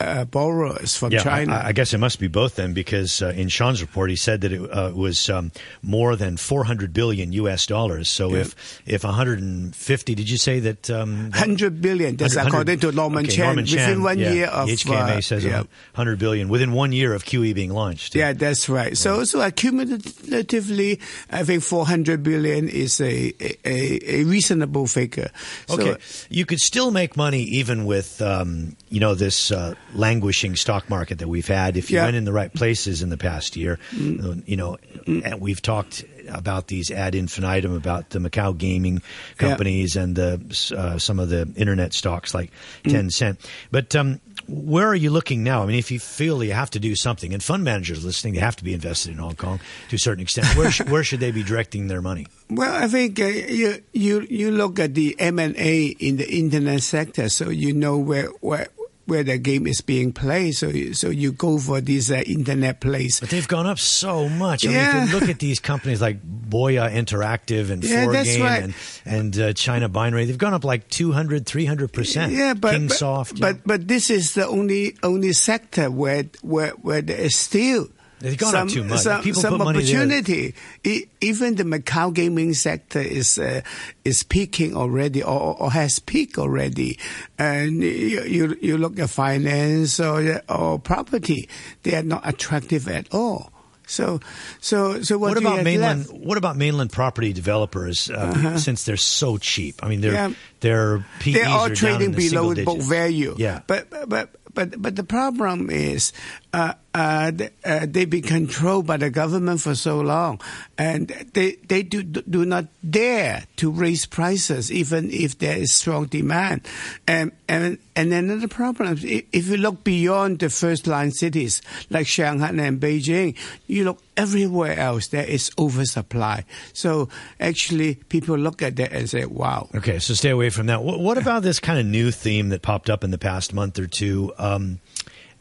uh, 0.00 0.24
borrowers 0.24 0.96
from 0.96 1.12
yeah, 1.12 1.22
China. 1.22 1.54
I, 1.54 1.68
I, 1.68 1.72
guess 1.72 1.94
it 1.94 1.98
must 1.98 2.18
be 2.18 2.26
both 2.26 2.56
then, 2.56 2.72
because 2.72 3.22
uh, 3.22 3.28
in 3.28 3.48
Sean's 3.48 3.80
report 3.80 4.10
he 4.10 4.16
said 4.16 4.40
that 4.40 4.52
it 4.52 4.60
uh, 4.60 4.92
was 4.94 5.30
um, 5.30 5.52
more 5.82 6.16
than 6.16 6.36
400 6.36 6.92
billion 6.92 7.32
U.S. 7.32 7.66
dollars. 7.66 8.08
So 8.10 8.30
yeah. 8.30 8.40
if 8.40 8.82
if 8.86 9.04
150, 9.04 10.14
did 10.14 10.28
you 10.28 10.36
say 10.36 10.60
that? 10.60 10.90
Um, 10.90 11.30
100 11.30 11.80
billion. 11.80 12.16
That's 12.16 12.34
100, 12.34 12.48
according 12.48 12.80
to 12.80 12.92
Norman 12.92 13.24
okay, 13.24 13.36
Chan. 13.36 13.46
Norman 13.46 13.66
Chan, 13.66 13.88
within 13.88 14.02
one 14.02 14.18
yeah, 14.18 14.32
year 14.32 14.46
of 14.46 14.68
HKMA 14.68 15.18
uh, 15.18 15.20
says 15.20 15.44
yeah. 15.44 15.58
100 15.58 16.18
billion 16.18 16.48
within 16.48 16.72
one 16.72 16.92
year 16.92 17.14
of 17.14 17.24
QE 17.24 17.54
being 17.54 17.72
launched. 17.72 18.14
Yeah, 18.14 18.32
that's 18.32 18.68
right. 18.68 18.96
So 18.96 19.24
so 19.24 19.38
accumulatively, 19.38 21.00
I 21.30 21.44
think 21.44 21.62
400 21.62 22.22
billion 22.22 22.68
is 22.68 23.00
a 23.00 23.32
a, 23.64 24.20
a 24.20 24.24
reasonable 24.24 24.86
figure. 24.86 25.30
So, 25.68 25.74
okay, 25.74 25.96
you 26.30 26.46
could 26.46 26.60
still 26.60 26.90
make 26.90 27.16
money 27.16 27.42
even 27.42 27.84
with 27.84 28.20
um, 28.20 28.76
you 28.88 29.00
know 29.00 29.14
this 29.14 29.52
uh, 29.52 29.74
languishing 29.94 30.56
stock 30.56 30.90
market 30.90 31.18
that 31.20 31.28
we've 31.28 31.46
had, 31.46 31.76
if 31.76 31.90
you 31.90 31.98
yeah. 31.98 32.04
went 32.04 32.16
in 32.16 32.24
the 32.24 32.32
right 32.32 32.52
places 32.52 33.02
in 33.02 33.08
the 33.08 33.16
past 33.16 33.56
year, 33.56 33.78
mm. 33.90 34.42
you 34.46 34.56
know, 34.56 34.76
mm. 35.06 35.38
we've 35.40 35.62
talked 35.62 36.04
about 36.28 36.68
these 36.68 36.90
ad 36.90 37.14
infinitum 37.14 37.72
about 37.72 38.10
the 38.10 38.18
Macau 38.18 38.56
gaming 38.56 39.02
companies 39.36 39.94
yeah. 39.94 40.02
and 40.02 40.16
the, 40.16 40.74
uh, 40.76 40.98
some 40.98 41.18
of 41.18 41.28
the 41.28 41.52
internet 41.56 41.92
stocks 41.92 42.34
like 42.34 42.50
mm. 42.82 42.92
Tencent. 42.92 43.38
But 43.70 43.94
um, 43.94 44.20
where 44.48 44.88
are 44.88 44.94
you 44.94 45.10
looking 45.10 45.42
now? 45.42 45.62
I 45.62 45.66
mean, 45.66 45.78
if 45.78 45.90
you 45.90 45.98
feel 45.98 46.42
you 46.42 46.52
have 46.52 46.70
to 46.70 46.80
do 46.80 46.94
something, 46.96 47.32
and 47.32 47.42
fund 47.42 47.64
managers 47.64 48.04
listening, 48.04 48.34
they 48.34 48.40
have 48.40 48.56
to 48.56 48.64
be 48.64 48.74
invested 48.74 49.12
in 49.12 49.18
Hong 49.18 49.36
Kong 49.36 49.60
to 49.88 49.96
a 49.96 49.98
certain 49.98 50.22
extent. 50.22 50.46
Where, 50.56 50.70
sh- 50.70 50.82
where 50.82 51.04
should 51.04 51.20
they 51.20 51.30
be 51.30 51.42
directing 51.42 51.88
their 51.88 52.02
money? 52.02 52.26
Well, 52.50 52.74
I 52.74 52.88
think 52.88 53.20
uh, 53.20 53.24
you 53.24 53.82
you 53.92 54.20
you 54.28 54.50
look 54.50 54.78
at 54.78 54.94
the 54.94 55.16
M 55.18 55.38
and 55.38 55.56
A 55.56 55.86
in 55.86 56.18
the 56.18 56.30
internet 56.30 56.82
sector, 56.82 57.28
so 57.30 57.48
you 57.48 57.72
know 57.72 57.96
where 57.96 58.28
where 58.40 58.68
where 59.06 59.22
the 59.22 59.38
game 59.38 59.66
is 59.66 59.80
being 59.80 60.12
played. 60.12 60.52
So, 60.52 60.70
so 60.92 61.10
you 61.10 61.32
go 61.32 61.58
for 61.58 61.80
these 61.80 62.10
uh, 62.10 62.22
internet 62.26 62.80
plays. 62.80 63.20
But 63.20 63.30
they've 63.30 63.46
gone 63.46 63.66
up 63.66 63.78
so 63.78 64.28
much. 64.28 64.66
I 64.66 64.70
yeah. 64.70 65.04
mean, 65.04 65.14
look 65.14 65.28
at 65.28 65.38
these 65.38 65.60
companies 65.60 66.00
like 66.00 66.22
Boya 66.22 66.90
Interactive 66.92 67.70
and 67.70 67.84
yeah, 67.84 68.06
Forgame 68.06 68.42
right. 68.42 68.62
and, 68.62 68.74
and 69.04 69.38
uh, 69.38 69.52
China 69.52 69.88
Binary. 69.88 70.24
They've 70.24 70.38
gone 70.38 70.54
up 70.54 70.64
like 70.64 70.88
200, 70.88 71.44
300%. 71.44 72.30
Yeah, 72.30 72.54
but, 72.54 72.74
Kingsoft. 72.74 73.40
But, 73.40 73.56
but, 73.58 73.66
but 73.66 73.88
this 73.88 74.10
is 74.10 74.34
the 74.34 74.46
only, 74.46 74.96
only 75.02 75.32
sector 75.32 75.90
where, 75.90 76.24
where, 76.42 76.70
where 76.70 77.02
there 77.02 77.20
is 77.20 77.36
still 77.36 77.88
They've 78.24 78.38
gone 78.38 78.52
some, 78.52 78.68
up 78.68 78.72
too 78.72 78.84
much. 78.84 79.00
Some, 79.00 79.22
People 79.22 79.42
some 79.42 79.58
put 79.58 79.64
money 79.64 79.78
opportunity. 79.80 80.54
E- 80.82 81.04
even 81.20 81.56
the 81.56 81.64
Macau 81.64 82.12
gaming 82.14 82.54
sector 82.54 83.00
is 83.00 83.38
uh, 83.38 83.60
is 84.02 84.22
peaking 84.22 84.74
already, 84.74 85.22
or, 85.22 85.60
or 85.60 85.70
has 85.70 85.98
peaked 85.98 86.38
already. 86.38 86.98
And 87.38 87.82
you, 87.82 88.22
you 88.22 88.56
you 88.62 88.78
look 88.78 88.98
at 88.98 89.10
finance 89.10 90.00
or 90.00 90.40
or 90.48 90.78
property, 90.78 91.50
they 91.82 91.96
are 91.96 92.02
not 92.02 92.26
attractive 92.26 92.88
at 92.88 93.12
all. 93.12 93.52
So, 93.86 94.20
so, 94.60 95.02
so 95.02 95.18
what, 95.18 95.30
what 95.30 95.38
about 95.38 95.62
mainland? 95.62 96.08
Left? 96.08 96.12
What 96.12 96.38
about 96.38 96.56
mainland 96.56 96.92
property 96.92 97.34
developers? 97.34 98.08
Uh, 98.08 98.14
uh-huh. 98.14 98.58
Since 98.58 98.84
they're 98.84 98.96
so 98.96 99.36
cheap, 99.36 99.80
I 99.82 99.88
mean, 99.88 100.00
they're 100.00 100.14
yeah. 100.14 100.32
they're 100.60 101.04
PEs 101.20 101.34
they're 101.34 101.48
all 101.48 101.66
are 101.66 101.74
trading 101.74 102.12
below 102.12 102.54
book 102.54 102.80
value. 102.80 103.34
Yeah, 103.36 103.60
but 103.66 103.90
but 104.08 104.30
but 104.54 104.80
but 104.80 104.96
the 104.96 105.04
problem 105.04 105.68
is 105.68 106.12
uh, 106.54 106.72
uh, 106.94 107.32
uh, 107.64 107.86
they've 107.88 108.08
been 108.08 108.22
controlled 108.22 108.86
by 108.86 108.96
the 108.96 109.10
government 109.10 109.60
for 109.60 109.74
so 109.74 110.00
long, 110.00 110.40
and 110.78 111.08
they 111.34 111.56
they 111.66 111.82
do 111.82 112.04
do 112.04 112.44
not 112.44 112.66
dare 112.88 113.42
to 113.56 113.72
raise 113.72 114.06
prices 114.06 114.70
even 114.70 115.10
if 115.10 115.36
there 115.38 115.56
is 115.56 115.74
strong 115.74 116.06
demand. 116.06 116.60
And 117.08 117.32
and 117.48 117.78
and 117.96 118.12
another 118.12 118.46
problem, 118.46 118.96
if 119.02 119.48
you 119.48 119.56
look 119.56 119.82
beyond 119.82 120.38
the 120.38 120.48
first 120.48 120.86
line 120.86 121.10
cities 121.10 121.60
like 121.90 122.06
Shanghai 122.06 122.50
and 122.50 122.80
Beijing, 122.80 123.36
you 123.66 123.82
look 123.82 124.00
everywhere 124.16 124.78
else 124.78 125.08
there 125.08 125.26
is 125.26 125.50
oversupply. 125.58 126.44
So 126.72 127.08
actually, 127.40 127.96
people 127.96 128.38
look 128.38 128.62
at 128.62 128.76
that 128.76 128.92
and 128.92 129.10
say, 129.10 129.24
"Wow." 129.24 129.70
Okay, 129.74 129.98
so 129.98 130.14
stay 130.14 130.30
away 130.30 130.50
from 130.50 130.66
that. 130.66 130.84
What, 130.84 131.00
what 131.00 131.18
about 131.24 131.42
this 131.42 131.58
kind 131.58 131.80
of 131.80 131.86
new 131.86 132.12
theme 132.12 132.50
that 132.50 132.62
popped 132.62 132.88
up 132.88 133.02
in 133.02 133.10
the 133.10 133.18
past 133.18 133.52
month 133.52 133.80
or 133.80 133.88
two? 133.88 134.32
Um, 134.38 134.78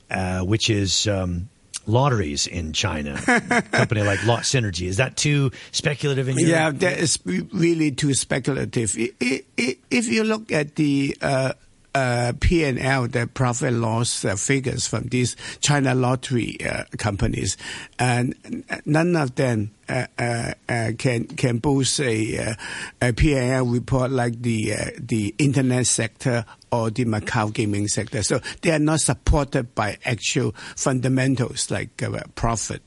uh, 0.10 0.42
which 0.42 0.70
is 0.70 1.08
um, 1.08 1.50
lotteries 1.86 2.48
in 2.48 2.74
China. 2.74 3.20
company 3.72 4.02
like 4.04 4.20
LotSynergy. 4.20 4.88
Is 4.88 4.98
that 4.98 5.18
too 5.18 5.52
speculative 5.72 6.30
in 6.30 6.38
your 6.38 6.50
Yeah, 6.50 6.72
that 6.72 7.00
is 7.00 7.20
really 7.26 7.92
too 7.92 8.14
speculative. 8.14 8.96
If 8.98 10.08
you 10.08 10.24
look 10.24 10.52
at 10.52 10.76
the 10.76 11.18
uh, 11.22 11.54
uh, 11.96 12.34
P&L, 12.40 13.08
the 13.08 13.28
profit 13.28 13.74
loss 13.74 14.26
uh, 14.26 14.36
figures 14.36 14.88
from 14.88 15.04
these 15.04 15.36
China 15.62 15.94
lottery 15.94 16.58
uh, 16.66 16.84
companies, 16.98 17.58
and 18.00 18.36
none 18.86 19.16
of 19.16 19.36
them 19.36 19.72
uh, 19.90 20.08
uh, 20.18 20.54
can 20.98 21.26
can 21.26 21.58
boast 21.60 22.00
a, 22.00 22.56
a 23.02 23.14
P&L 23.14 23.66
report 23.66 24.12
like 24.12 24.42
the 24.42 24.74
the 24.98 25.36
internet 25.38 25.86
sector 25.86 26.46
or 26.72 26.90
the 26.90 27.06
Macau 27.06 27.54
gaming 27.54 27.88
sector. 27.88 28.24
So 28.24 28.40
they 28.62 28.72
are 28.72 28.80
not 28.80 29.02
supported 29.02 29.76
by 29.76 29.98
actual 30.06 30.56
fundamentals 30.76 31.70
like 31.70 32.02
profit. 32.36 32.82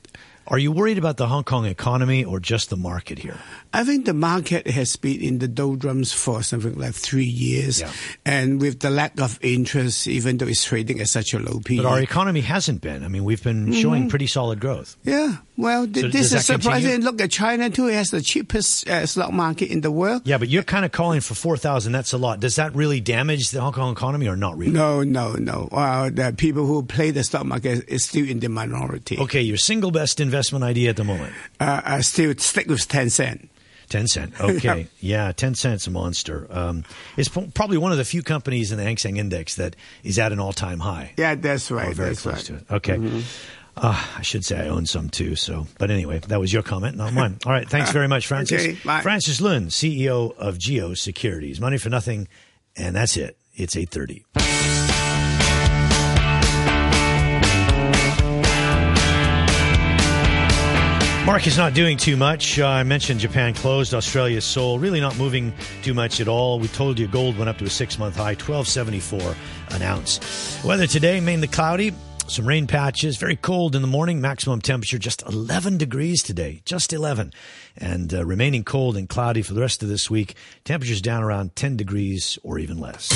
Are 0.49 0.59
you 0.59 0.71
worried 0.73 0.99
about 0.99 1.17
the 1.17 1.27
Hong 1.27 1.45
Kong 1.45 1.67
economy 1.67 2.25
or 2.25 2.39
just 2.41 2.71
the 2.71 2.77
market 2.77 3.19
here? 3.19 3.37
I 3.73 3.85
think 3.85 4.07
the 4.07 4.15
market 4.15 4.67
has 4.69 4.95
been 4.97 5.21
in 5.21 5.39
the 5.39 5.49
doldrums 5.49 6.13
for 6.13 6.43
something 6.43 6.77
like 6.79 6.95
three 6.95 7.25
years. 7.25 7.81
Yeah. 7.81 7.91
And 8.25 8.61
with 8.61 8.81
the 8.81 8.91
lack 8.91 9.19
of 9.21 9.39
interest, 9.43 10.07
even 10.07 10.39
though 10.39 10.47
it's 10.47 10.65
trading 10.65 11.01
at 11.01 11.09
such 11.09 11.35
a 11.35 11.39
low 11.39 11.61
P. 11.65 11.77
But 11.79 11.87
our 11.87 12.01
economy 12.01 12.41
hasn't 12.43 12.81
been. 12.81 13.05
I 13.05 13.09
mean, 13.09 13.25
we've 13.25 13.43
been 13.43 13.57
Mm-hmm. 13.67 13.73
showing 13.83 14.09
pretty 14.09 14.27
solid 14.29 14.61
growth. 14.61 14.97
Yeah. 15.03 15.37
Well, 15.57 15.87
th- 15.87 16.05
So 16.05 16.09
this 16.11 16.27
is 16.27 16.47
that 16.47 16.53
continue? 16.53 16.63
surprising. 16.81 17.03
Look 17.03 17.21
at 17.21 17.31
China, 17.31 17.71
too. 17.71 17.89
It 17.89 17.95
has 17.95 18.11
the 18.11 18.21
cheapest 18.21 18.89
uh, 18.89 19.07
stock 19.07 19.33
market 19.33 19.71
in 19.71 19.81
the 19.81 19.91
world. 19.91 20.23
Yeah, 20.27 20.37
but 20.39 20.49
you're 20.49 20.63
kind 20.63 20.85
of 20.85 20.93
calling 20.93 21.21
for 21.23 21.35
4,000. 21.35 21.93
That's 21.93 22.13
a 22.13 22.19
lot. 22.19 22.41
Does 22.41 22.57
that 22.57 22.75
really 22.75 23.01
damage 23.01 23.51
the 23.51 23.61
Hong 23.63 23.73
Kong 23.73 23.91
economy 23.93 24.29
or 24.29 24.37
not 24.37 24.57
really? 24.59 24.73
No, 24.73 25.03
no, 25.03 25.33
no. 25.33 25.69
Well, 25.73 26.11
the 26.11 26.35
people 26.37 26.67
who 26.67 26.83
play 26.85 27.11
the 27.11 27.25
stock 27.25 27.47
market 27.47 27.89
is 27.89 28.05
still 28.05 28.29
in 28.29 28.41
the 28.41 28.49
minority. 28.51 29.19
Okay, 29.19 29.41
your 29.41 29.57
single 29.57 29.91
best 29.91 30.21
investment 30.21 30.36
idea 30.63 30.91
at 30.91 30.97
the 30.97 31.05
moment? 31.05 31.33
Uh, 31.61 31.81
I 31.85 32.01
still 32.01 32.35
stick 32.39 32.67
with 32.69 32.87
Tencent. 32.89 33.49
10 33.89 34.07
cent. 34.09 34.33
Okay. 34.41 34.89
yeah, 35.01 35.33
Tencent's 35.33 35.87
a 35.87 35.91
monster. 35.91 36.47
Um, 36.51 36.85
it's 37.17 37.29
p- 37.29 37.51
probably 37.55 37.79
one 37.79 37.93
of 37.93 37.99
the 37.99 38.05
few 38.05 38.23
companies 38.23 38.73
in 38.73 38.79
the 38.79 38.85
Hang 38.85 38.97
Seng 38.97 39.17
Index 39.17 39.55
that 39.57 39.77
is 40.03 40.19
at 40.19 40.33
an 40.33 40.41
all 40.41 40.53
time 40.53 40.81
high. 40.81 41.13
Yeah, 41.17 41.37
that's 41.37 41.71
right. 41.71 41.89
Or 41.91 41.95
very 41.95 42.09
that's 42.11 42.23
close 42.23 42.51
right. 42.51 42.59
to 42.69 42.75
it. 42.75 42.77
Okay. 42.77 43.23
Uh, 43.77 44.07
I 44.17 44.23
should 44.23 44.45
say 44.45 44.59
I 44.59 44.69
own 44.69 44.87
some 44.87 45.11
too. 45.11 45.37
So, 45.37 45.67
but 45.79 45.91
anyway, 45.91 46.19
that 46.29 46.41
was 46.41 46.53
your 46.53 46.63
comment, 46.63 46.97
not 46.97 47.13
mine. 47.13 47.39
All 47.45 47.53
right. 47.53 47.69
Thanks 47.69 47.93
very 47.93 48.09
much, 48.09 48.27
Francis. 48.27 48.63
Okay. 48.87 49.01
Francis 49.03 49.41
Lun, 49.41 49.67
CEO 49.67 50.35
of 50.37 50.59
Geo 50.59 50.95
Securities. 50.95 51.61
Money 51.61 51.79
for 51.79 51.91
nothing. 51.91 52.27
And 52.77 52.97
that's 52.97 53.17
it. 53.17 53.37
It's 53.55 53.77
830. 53.77 54.56
Mark 61.27 61.45
is 61.49 61.59
not 61.59 61.75
doing 61.75 61.97
too 61.97 62.17
much. 62.17 62.61
Uh, 62.61 62.69
I 62.69 62.85
mentioned 62.85 63.19
Japan 63.19 63.53
closed, 63.53 63.93
Australia 63.93 64.41
sold, 64.41 64.81
really 64.81 65.01
not 65.01 65.19
moving 65.19 65.53
too 65.83 65.93
much 65.93 66.21
at 66.21 66.29
all. 66.29 66.61
We 66.61 66.69
told 66.69 67.01
you 67.01 67.09
gold 67.09 67.37
went 67.37 67.51
up 67.51 67.59
to 67.59 67.65
a 67.65 67.69
six 67.69 67.99
month 67.99 68.15
high, 68.15 68.35
1274 68.35 69.35
an 69.71 69.83
ounce. 69.83 70.63
Weather 70.65 70.87
today, 70.87 71.19
mainly 71.19 71.49
cloudy, 71.49 71.93
some 72.29 72.47
rain 72.47 72.69
patches, 72.69 73.17
very 73.17 73.35
cold 73.35 73.75
in 73.75 73.83
the 73.83 73.89
morning, 73.89 74.21
maximum 74.21 74.61
temperature 74.61 74.99
just 74.99 75.25
11 75.27 75.79
degrees 75.79 76.23
today, 76.23 76.63
just 76.65 76.93
11. 76.93 77.33
And 77.77 78.15
uh, 78.15 78.25
remaining 78.25 78.63
cold 78.63 78.97
and 78.97 79.09
cloudy 79.09 79.43
for 79.43 79.53
the 79.53 79.61
rest 79.61 79.83
of 79.83 79.89
this 79.89 80.09
week, 80.09 80.37
temperatures 80.63 81.03
down 81.03 81.25
around 81.25 81.57
10 81.57 81.77
degrees 81.77 82.39
or 82.45 82.61
even 82.61 82.79
less. 82.79 83.11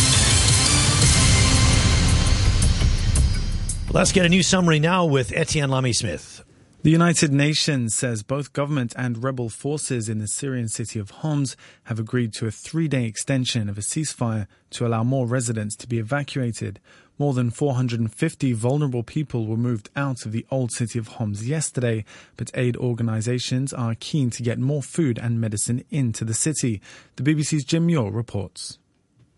Let's 3.92 4.10
get 4.10 4.26
a 4.26 4.28
new 4.28 4.42
summary 4.42 4.80
now 4.80 5.04
with 5.04 5.32
Etienne 5.32 5.70
Lamy 5.70 5.92
Smith. 5.92 6.44
The 6.82 6.90
United 6.90 7.30
Nations 7.30 7.94
says 7.94 8.22
both 8.22 8.54
government 8.54 8.94
and 8.96 9.22
rebel 9.22 9.50
forces 9.50 10.08
in 10.08 10.18
the 10.18 10.26
Syrian 10.26 10.66
city 10.66 10.98
of 10.98 11.10
Homs 11.10 11.54
have 11.84 11.98
agreed 11.98 12.32
to 12.34 12.46
a 12.46 12.50
three 12.50 12.88
day 12.88 13.04
extension 13.04 13.68
of 13.68 13.76
a 13.76 13.82
ceasefire 13.82 14.46
to 14.70 14.86
allow 14.86 15.04
more 15.04 15.26
residents 15.26 15.76
to 15.76 15.86
be 15.86 15.98
evacuated. 15.98 16.80
More 17.18 17.34
than 17.34 17.50
450 17.50 18.54
vulnerable 18.54 19.02
people 19.02 19.46
were 19.46 19.58
moved 19.58 19.90
out 19.94 20.24
of 20.24 20.32
the 20.32 20.46
old 20.50 20.72
city 20.72 20.98
of 20.98 21.08
Homs 21.08 21.46
yesterday, 21.46 22.02
but 22.38 22.50
aid 22.54 22.78
organizations 22.78 23.74
are 23.74 23.94
keen 23.94 24.30
to 24.30 24.42
get 24.42 24.58
more 24.58 24.82
food 24.82 25.18
and 25.18 25.38
medicine 25.38 25.84
into 25.90 26.24
the 26.24 26.32
city. 26.32 26.80
The 27.16 27.22
BBC's 27.22 27.64
Jim 27.64 27.84
Muir 27.84 28.10
reports. 28.10 28.78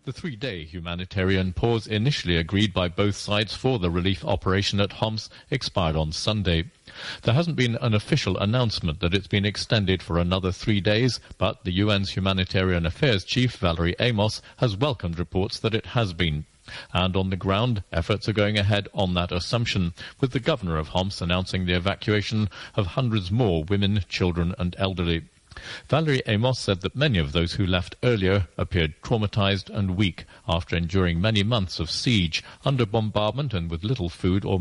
The 0.05 0.11
three 0.11 0.35
day 0.35 0.65
humanitarian 0.65 1.53
pause 1.53 1.87
initially 1.87 2.35
agreed 2.35 2.73
by 2.73 2.89
both 2.89 3.15
sides 3.15 3.53
for 3.53 3.79
the 3.79 3.89
relief 3.89 4.25
operation 4.25 4.81
at 4.81 4.91
Homs 4.91 5.29
expired 5.49 5.95
on 5.95 6.11
Sunday. 6.11 6.65
There 7.23 7.33
hasn't 7.33 7.55
been 7.55 7.75
an 7.81 7.93
official 7.93 8.37
announcement 8.37 8.99
that 8.99 9.13
it's 9.13 9.27
been 9.27 9.45
extended 9.45 10.03
for 10.03 10.17
another 10.17 10.51
three 10.51 10.81
days, 10.81 11.19
but 11.37 11.63
the 11.63 11.81
UN's 11.81 12.15
Humanitarian 12.15 12.85
Affairs 12.85 13.23
Chief, 13.23 13.55
Valerie 13.57 13.95
Amos, 13.99 14.41
has 14.57 14.75
welcomed 14.75 15.19
reports 15.19 15.59
that 15.59 15.75
it 15.75 15.87
has 15.87 16.13
been. 16.13 16.45
And 16.93 17.15
on 17.15 17.29
the 17.29 17.35
ground, 17.35 17.83
efforts 17.91 18.27
are 18.29 18.33
going 18.33 18.57
ahead 18.57 18.87
on 18.93 19.13
that 19.13 19.31
assumption, 19.31 19.93
with 20.19 20.31
the 20.31 20.39
governor 20.39 20.77
of 20.77 20.89
Homs 20.89 21.21
announcing 21.21 21.65
the 21.65 21.75
evacuation 21.75 22.49
of 22.75 22.87
hundreds 22.87 23.31
more 23.31 23.63
women, 23.63 24.03
children 24.07 24.55
and 24.57 24.75
elderly. 24.79 25.23
Valerie 25.87 26.23
Amos 26.25 26.57
said 26.57 26.81
that 26.81 26.95
many 26.95 27.19
of 27.19 27.31
those 27.31 27.53
who 27.53 27.65
left 27.65 27.95
earlier 28.01 28.47
appeared 28.57 28.99
traumatized 29.03 29.69
and 29.69 29.95
weak 29.95 30.25
after 30.47 30.75
enduring 30.75 31.21
many 31.21 31.43
months 31.43 31.79
of 31.79 31.91
siege, 31.91 32.43
under 32.65 32.87
bombardment 32.87 33.53
and 33.53 33.69
with 33.69 33.83
little 33.83 34.09
food 34.09 34.43
or 34.43 34.51